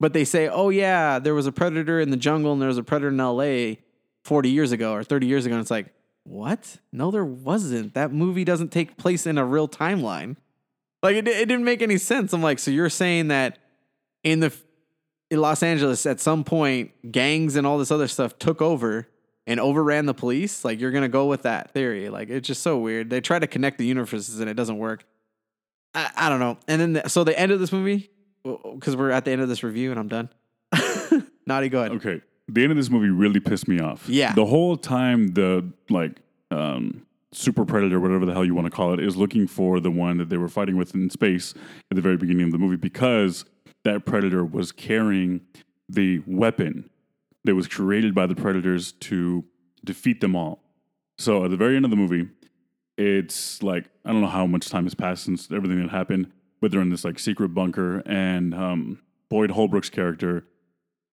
[0.00, 2.78] But they say, oh, yeah, there was a predator in the jungle and there was
[2.78, 3.80] a predator in LA
[4.24, 5.54] 40 years ago or 30 years ago.
[5.54, 5.92] And it's like,
[6.24, 6.78] what?
[6.92, 7.94] No, there wasn't.
[7.94, 10.36] That movie doesn't take place in a real timeline.
[11.02, 12.32] Like, it, it didn't make any sense.
[12.32, 13.58] I'm like, so you're saying that
[14.22, 14.52] in the
[15.30, 19.08] in Los Angeles at some point, gangs and all this other stuff took over
[19.46, 20.64] and overran the police.
[20.64, 22.08] Like you're gonna go with that theory.
[22.08, 23.10] Like it's just so weird.
[23.10, 25.04] They try to connect the universes and it doesn't work.
[25.94, 26.58] I, I don't know.
[26.66, 28.10] And then the, so the end of this movie,
[28.44, 30.28] because we're at the end of this review and I'm done.
[31.46, 31.92] Nati, go ahead.
[31.92, 32.20] Okay.
[32.48, 34.08] the end of this movie really pissed me off.
[34.08, 34.32] Yeah.
[34.34, 36.20] The whole time the like
[36.50, 39.90] um super predator, whatever the hell you want to call it, is looking for the
[39.90, 41.52] one that they were fighting with in space
[41.90, 43.44] at the very beginning of the movie because
[43.84, 45.40] that predator was carrying
[45.88, 46.88] the weapon
[47.44, 49.44] that was created by the predators to
[49.84, 50.62] defeat them all.
[51.18, 52.28] So at the very end of the movie,
[52.96, 56.30] it's like I don't know how much time has passed since everything that happened,
[56.60, 60.44] but they're in this like secret bunker, and um, Boyd Holbrook's character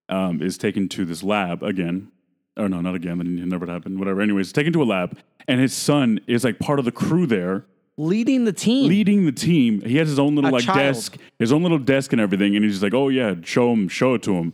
[0.09, 2.11] um, is taken to this lab again.
[2.57, 3.17] Oh no, not again.
[3.17, 3.99] That never happened.
[3.99, 4.21] Whatever.
[4.21, 5.17] Anyways, taken to a lab,
[5.47, 7.65] and his son is like part of the crew there,
[7.97, 8.87] Leading the team.
[8.89, 9.81] leading the team.
[9.81, 10.77] He has his own little A like child.
[10.79, 13.87] desk, his own little desk and everything, and he's just like, "Oh yeah, show him,
[13.87, 14.53] show it to him."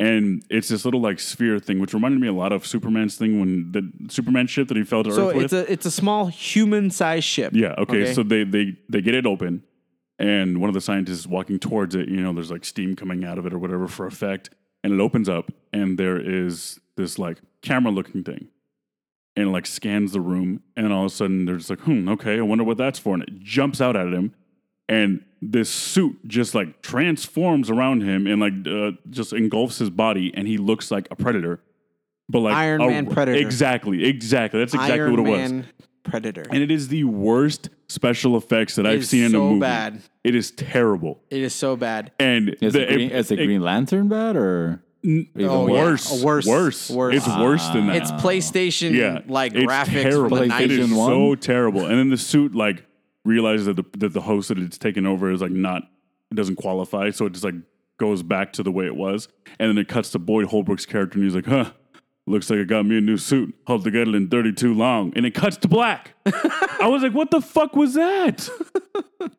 [0.00, 3.40] And it's this little like sphere thing, which reminded me a lot of Superman's thing
[3.40, 5.44] when the Superman ship that he fell to so Earth with.
[5.46, 7.52] it's a it's a small human sized ship.
[7.54, 7.74] Yeah.
[7.78, 8.12] Okay.
[8.14, 9.64] So they they they get it open,
[10.18, 12.08] and one of the scientists is walking towards it.
[12.08, 14.50] You know, there's like steam coming out of it or whatever for effect,
[14.82, 18.48] and it opens up, and there is this like camera looking thing,
[19.36, 22.08] and it like scans the room, and all of a sudden they're just like, hmm,
[22.08, 24.34] okay, I wonder what that's for, and it jumps out at him,
[24.88, 30.32] and this suit just like transforms around him and like uh, just engulfs his body,
[30.34, 31.60] and he looks like a predator.
[32.28, 33.38] But like Iron a- Man Predator.
[33.38, 34.60] Exactly, exactly.
[34.60, 35.66] That's exactly Iron what it was Man
[36.02, 36.44] Predator.
[36.50, 39.60] and it is the worst special effects that I've is seen in a so movie.
[39.60, 40.02] bad.
[40.24, 41.20] It is terrible.
[41.30, 42.12] it is so bad.
[42.18, 45.72] And Is the- it Green, is it it- Green Lantern bad or even Oh, yeah.
[45.74, 47.14] worse, worse, worse, worse.
[47.16, 47.96] It's worse than that.
[47.96, 50.36] It's PlayStation yeah, like it's graphics terrible.
[50.38, 51.06] from the It is 90s.
[51.06, 51.86] So terrible.
[51.86, 52.84] And then the suit like
[53.24, 55.82] realizes that the that the host that it's taken over is like not
[56.30, 57.54] it doesn't qualify, so it just like
[57.98, 59.28] goes back to the way it was.
[59.58, 61.72] And then it cuts to Boyd Holbrook's character, and he's like, "Huh."
[62.28, 63.54] Looks like I got me a new suit.
[63.66, 65.12] Hope to get it in 32 long.
[65.16, 66.14] And it cuts to black.
[66.26, 68.48] I was like, what the fuck was that?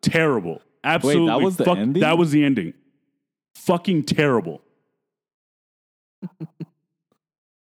[0.02, 0.60] terrible.
[0.82, 1.22] Absolutely.
[1.22, 2.00] Wait, that was the fuck- ending?
[2.00, 2.74] That was the ending.
[3.54, 4.62] Fucking terrible.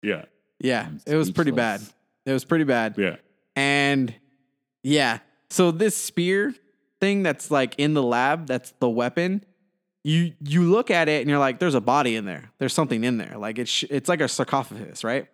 [0.01, 0.25] yeah.
[0.59, 1.81] Yeah, it was pretty bad.
[2.25, 2.95] It was pretty bad.
[2.97, 3.17] Yeah.
[3.55, 4.13] And
[4.83, 5.19] yeah,
[5.49, 6.55] so this spear
[6.99, 9.45] thing that's like in the lab, that's the weapon.
[10.07, 12.49] You you look at it and you're like, there's a body in there.
[12.59, 13.37] There's something in there.
[13.37, 15.27] Like it's it's like a sarcophagus, right?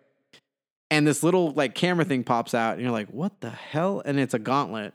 [0.90, 4.02] And this little like camera thing pops out, and you're like, what the hell?
[4.04, 4.92] And it's a gauntlet.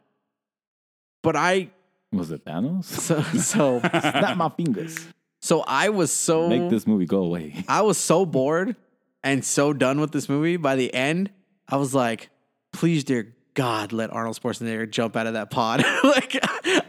[1.24, 1.70] But I
[2.12, 2.84] was it Thanos?
[2.84, 5.08] so so Snap my fingers.
[5.42, 7.64] so I was so Make this movie go away.
[7.70, 8.76] I was so bored
[9.24, 10.58] and so done with this movie.
[10.58, 11.30] By the end,
[11.70, 12.30] I was like,
[12.74, 15.84] please, dear God, let Arnold Schwarzenegger jump out of that pod.
[16.06, 16.40] like,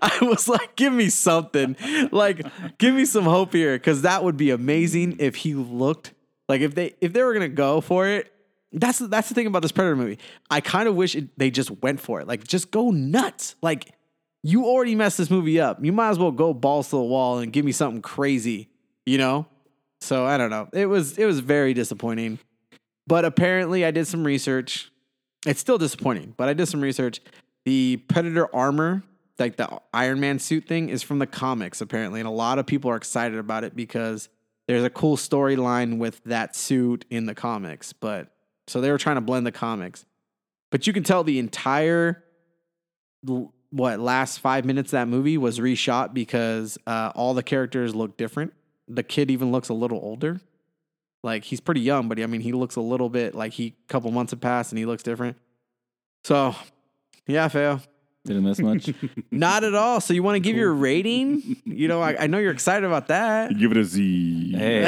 [0.00, 1.76] I was like, give me something.
[2.12, 2.46] Like,
[2.78, 3.76] give me some hope here.
[3.80, 6.14] Cause that would be amazing if he looked
[6.48, 8.32] like if they if they were gonna go for it.
[8.70, 10.20] That's that's the thing about this Predator movie.
[10.48, 12.28] I kind of wish it, they just went for it.
[12.28, 13.56] Like, just go nuts.
[13.62, 13.92] Like,
[14.44, 15.84] you already messed this movie up.
[15.84, 18.68] You might as well go balls to the wall and give me something crazy,
[19.04, 19.48] you know?
[20.02, 20.68] So I don't know.
[20.72, 22.38] It was it was very disappointing.
[23.08, 24.92] But apparently I did some research.
[25.46, 27.20] It's still disappointing, but I did some research.
[27.64, 29.02] The Predator armor,
[29.38, 32.20] like the Iron Man suit thing, is from the comics, apparently.
[32.20, 34.28] And a lot of people are excited about it because
[34.66, 37.92] there's a cool storyline with that suit in the comics.
[37.92, 38.28] But
[38.66, 40.04] so they were trying to blend the comics.
[40.70, 42.22] But you can tell the entire
[43.70, 48.16] what last five minutes of that movie was reshot because uh, all the characters look
[48.16, 48.52] different.
[48.88, 50.40] The kid even looks a little older.
[51.22, 54.10] Like he's pretty young, but I mean he looks a little bit like he couple
[54.10, 55.36] months have passed and he looks different.
[56.24, 56.54] So
[57.26, 57.80] yeah, fail.
[58.24, 58.90] Didn't miss much.
[59.30, 60.00] Not at all.
[60.00, 61.56] So you want to give your rating?
[61.64, 63.56] You know, I, I know you're excited about that.
[63.56, 64.52] Give it a Z.
[64.56, 64.84] hey,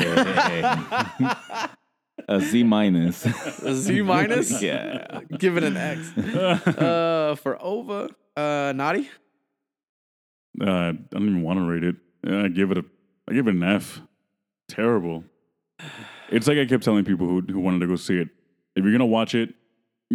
[2.28, 3.24] a Z minus.
[3.62, 4.62] A Z minus?
[4.62, 5.20] yeah.
[5.38, 6.12] Give it an X.
[6.82, 9.08] Uh, for Ova, uh, Nati.
[10.60, 11.96] Uh, I don't even want to rate it.
[12.26, 12.84] Uh, I give it a,
[13.28, 14.02] I give it an F.
[14.68, 15.24] Terrible.
[16.30, 18.28] It's like I kept telling people who who wanted to go see it.
[18.74, 19.54] If you're gonna watch it,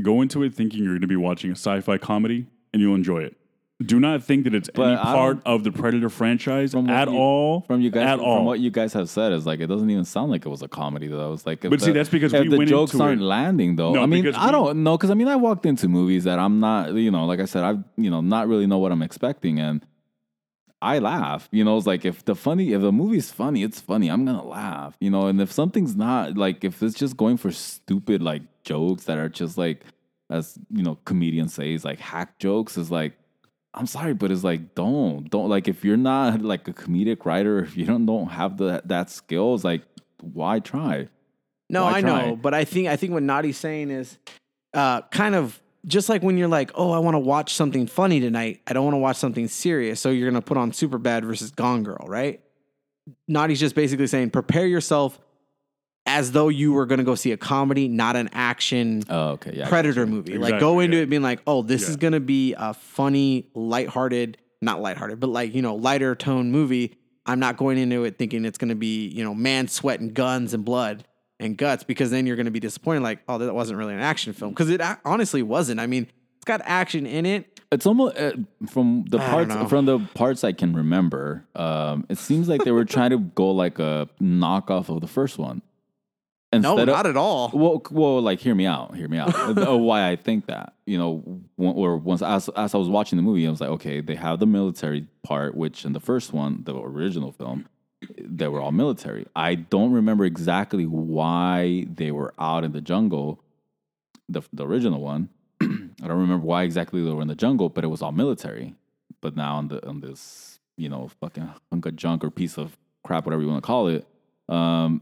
[0.01, 3.35] go into it thinking you're gonna be watching a sci-fi comedy, and you'll enjoy it.
[3.85, 6.95] Do not think that it's But any I part of the Predator franchise From what
[6.95, 7.61] at you- all.
[7.67, 8.37] From you guys, at all.
[8.37, 10.63] from what you guys have said, is like it doesn't even sound like it was
[10.63, 11.33] a comedy though.
[11.33, 13.21] It's like, if But see, the- that's because if we the went jokes into aren't
[13.21, 13.93] it- landing though.
[13.93, 16.23] No, I mean, because I we- don't know because I mean, I walked into movies
[16.23, 18.91] that I'm not, you know, like I said, I've you know not really know what
[18.91, 19.85] I'm expecting, and
[20.81, 21.49] I laugh.
[21.51, 24.09] You know, it's like if the funny, if the movie's funny, it's funny.
[24.09, 24.95] I'm gonna laugh.
[24.99, 29.05] You know, and if something's not, like if it's just going for stupid like jokes
[29.05, 29.83] that are just like,
[30.29, 33.13] as you know, comedians say, is like hack jokes, is like.
[33.73, 37.59] I'm sorry, but it's like don't don't like if you're not like a comedic writer,
[37.59, 39.83] if you don't don't have the that skill, it's like
[40.21, 41.09] why try?
[41.69, 42.25] No, Why I try?
[42.29, 44.17] know, but I think I think what Nati's saying is
[44.73, 48.19] uh, kind of just like when you're like, oh, I want to watch something funny
[48.19, 48.61] tonight.
[48.67, 51.83] I don't want to watch something serious, so you're gonna put on Superbad versus Gone
[51.83, 52.41] Girl, right?
[53.27, 55.19] Nati's just basically saying, prepare yourself
[56.07, 59.51] as though you were going to go see a comedy, not an action Oh, okay.
[59.53, 59.67] Yeah.
[59.67, 60.37] Predator movie.
[60.37, 61.03] like go into yeah.
[61.03, 65.53] it being like, oh, this is gonna be a funny, lighthearted, not lighthearted, but like,
[65.53, 66.97] you know, lighter tone movie.
[67.25, 70.53] I'm not going into it thinking it's gonna be, you know, man sweat and guns
[70.53, 71.05] and blood
[71.39, 74.33] and guts, because then you're gonna be disappointed, like, oh, that wasn't really an action
[74.33, 74.51] film.
[74.51, 75.79] Because it honestly wasn't.
[75.79, 77.59] I mean, it's got action in it.
[77.71, 78.31] It's almost uh,
[78.69, 81.45] from the parts from the parts I can remember.
[81.53, 85.37] Um, it seems like they were trying to go like a knockoff of the first
[85.37, 85.61] one.
[86.53, 87.51] No, Instead of- not at all.
[87.53, 89.35] Well, well, like hear me out, hear me out.
[89.57, 93.17] uh, why I think that, you know, when, or once as as I was watching
[93.17, 96.31] the movie, I was like, okay, they have the military part, which in the first
[96.31, 97.67] one, the original film,
[98.19, 99.25] they were all military.
[99.35, 103.43] I don't remember exactly why they were out in the jungle,
[104.29, 105.29] the the original one.
[105.61, 108.75] I don't remember why exactly they were in the jungle, but it was all military.
[109.21, 112.77] But now on the on this, you know, fucking hunk of junk or piece of
[113.03, 114.05] crap, whatever you want to call it,
[114.49, 115.01] um,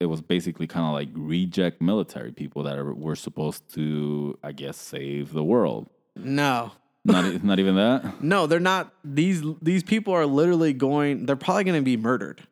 [0.00, 4.52] it was basically kind of like reject military people that are, were supposed to, I
[4.52, 5.88] guess, save the world.
[6.14, 6.72] No.
[7.04, 8.20] Not not even that.
[8.22, 8.92] No, they're not.
[9.04, 11.26] These these people are literally going.
[11.26, 12.46] They're probably going to be murdered.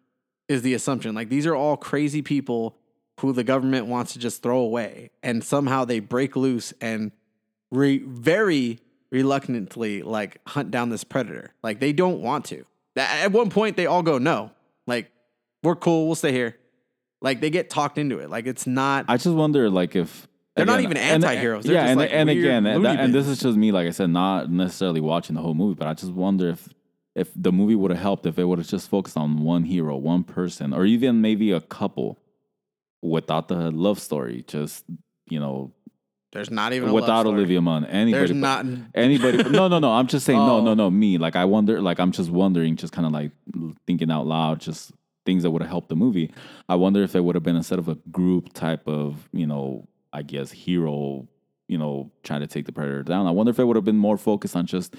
[0.48, 1.14] Is the assumption?
[1.14, 2.76] Like these are all crazy people
[3.20, 7.12] who the government wants to just throw away, and somehow they break loose and
[7.70, 8.78] re, very
[9.10, 11.52] reluctantly like hunt down this predator.
[11.62, 12.64] Like they don't want to.
[12.96, 14.52] At one point, they all go no.
[14.86, 15.10] Like
[15.62, 16.06] we're cool.
[16.06, 16.56] We'll stay here.
[17.20, 18.30] Like they get talked into it.
[18.30, 19.06] Like it's not.
[19.08, 21.64] I just wonder, like, if They're not even anti-heroes.
[21.64, 23.86] They're yeah, just and, like and again, and, that- and this is just me, like
[23.86, 26.68] I said, not necessarily watching the whole movie, but I just wonder if
[27.14, 29.96] if the movie would have helped if it would have just focused on one hero,
[29.96, 32.18] one person, or even maybe a couple,
[33.02, 34.44] without the love story.
[34.46, 34.84] Just
[35.28, 35.72] you know,
[36.32, 37.26] there's not even a love without.
[37.26, 38.12] Olivia Munn, anybody.
[38.12, 38.66] There's but- not.
[38.94, 39.42] Anybody?
[39.50, 39.92] no, no, no.
[39.92, 40.38] I'm just saying.
[40.38, 40.64] No, Oh.
[40.64, 40.90] no, no.
[40.90, 41.18] Me.
[41.18, 41.80] Like I wonder.
[41.80, 42.76] Like I'm just wondering.
[42.76, 43.32] Just kind of like
[43.86, 44.60] thinking out loud.
[44.60, 44.92] Just
[45.24, 46.32] things that would have helped the movie.
[46.68, 49.88] I wonder if it would have been instead of a group type of you know,
[50.16, 51.28] I guess hero.
[51.68, 53.26] You know, trying to take the predator down.
[53.26, 54.94] I wonder if it would have been more focused on just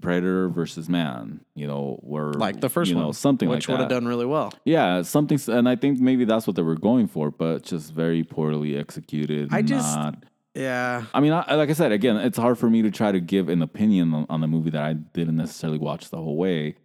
[0.00, 1.40] predator versus man.
[1.54, 4.06] You know, where like the first you one, know, something which like would have done
[4.06, 4.52] really well.
[4.64, 8.22] Yeah, something, and I think maybe that's what they were going for, but just very
[8.22, 9.48] poorly executed.
[9.52, 12.82] I just- not, Yeah, I mean, I, like I said, again, it's hard for me
[12.82, 16.10] to try to give an opinion on, on the movie that I didn't necessarily watch
[16.10, 16.76] the whole way.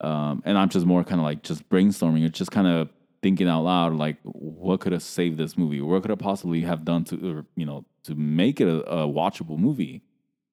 [0.00, 2.24] Um, and I'm just more kind of like just brainstorming.
[2.26, 2.88] It's just kind of
[3.22, 5.80] thinking out loud, like what could have saved this movie?
[5.80, 9.08] What could have possibly have done to, or, you know, to make it a, a
[9.08, 10.02] watchable movie?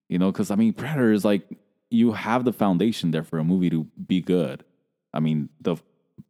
[0.08, 1.44] You know, because I mean, Predator is like
[1.90, 4.64] you have the foundation there for a movie to be good.
[5.14, 5.78] I mean, the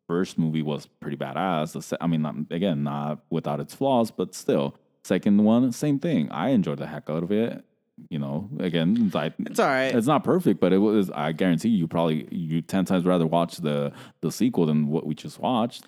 [0.07, 1.73] first movie was pretty badass.
[1.73, 4.75] The se- I mean, not, again, not without its flaws, but still.
[5.03, 6.29] Second one, same thing.
[6.31, 7.63] I enjoyed the heck out of it.
[8.09, 9.11] You know, again,
[9.45, 9.93] it's all right.
[9.93, 11.09] it's not perfect, but it was.
[11.11, 15.13] I guarantee you, probably you ten times rather watch the the sequel than what we
[15.13, 15.85] just watched.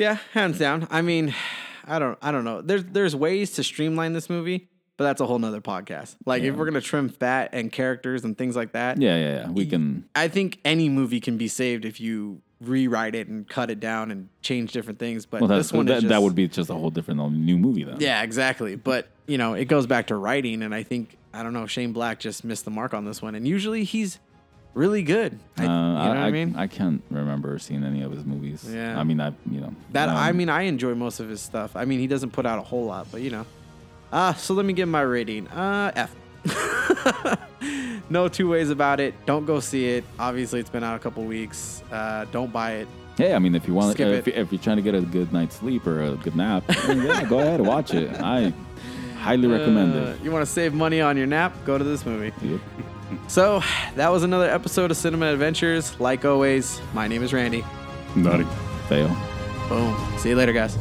[0.00, 0.88] Yeah, hands down.
[0.90, 1.34] I mean,
[1.84, 2.62] I don't I don't know.
[2.62, 6.16] There's there's ways to streamline this movie, but that's a whole nother podcast.
[6.24, 9.50] Like if we're gonna trim fat and characters and things like that, Yeah, yeah, yeah.
[9.50, 10.08] We can.
[10.14, 14.10] I think any movie can be saved if you rewrite it and cut it down
[14.10, 15.26] and change different things.
[15.26, 17.44] But Well, this one that, is just, that would be just a whole different um,
[17.44, 17.96] new movie then.
[18.00, 18.76] Yeah, exactly.
[18.76, 21.66] But you know, it goes back to writing, and I think I don't know.
[21.66, 24.18] Shane Black just missed the mark on this one, and usually he's
[24.74, 25.38] really good.
[25.58, 26.54] I, Uh, you know I, what I, mean?
[26.56, 28.66] I can't remember seeing any of his movies.
[28.70, 28.98] Yeah.
[28.98, 31.76] I mean, I you know That I um, mean, I enjoy most of his stuff.
[31.76, 33.46] I mean, he doesn't put out a whole lot, but you know.
[34.12, 35.46] Uh, so let me give my rating.
[35.48, 36.14] Uh, F.
[38.10, 39.14] no two ways about it.
[39.26, 40.04] Don't go see it.
[40.18, 41.82] Obviously, it's been out a couple weeks.
[41.92, 42.88] Uh, don't buy it.
[43.16, 44.34] Hey, I mean, if you want, Skip if, it.
[44.36, 47.24] if you're trying to get a good night's sleep or a good nap, then yeah,
[47.24, 48.10] go ahead and watch it.
[48.20, 48.52] I
[49.18, 50.22] highly recommend Uh, it.
[50.22, 51.54] you want to save money on your nap?
[51.66, 52.32] Go to this movie.
[52.42, 52.60] Yep.
[53.28, 53.62] So
[53.96, 55.98] that was another episode of Cinema Adventures.
[56.00, 57.64] Like always, my name is Randy.
[58.14, 58.44] Nati.
[58.88, 59.08] Fail.
[59.68, 59.96] Boom.
[60.18, 60.76] See you later, guys.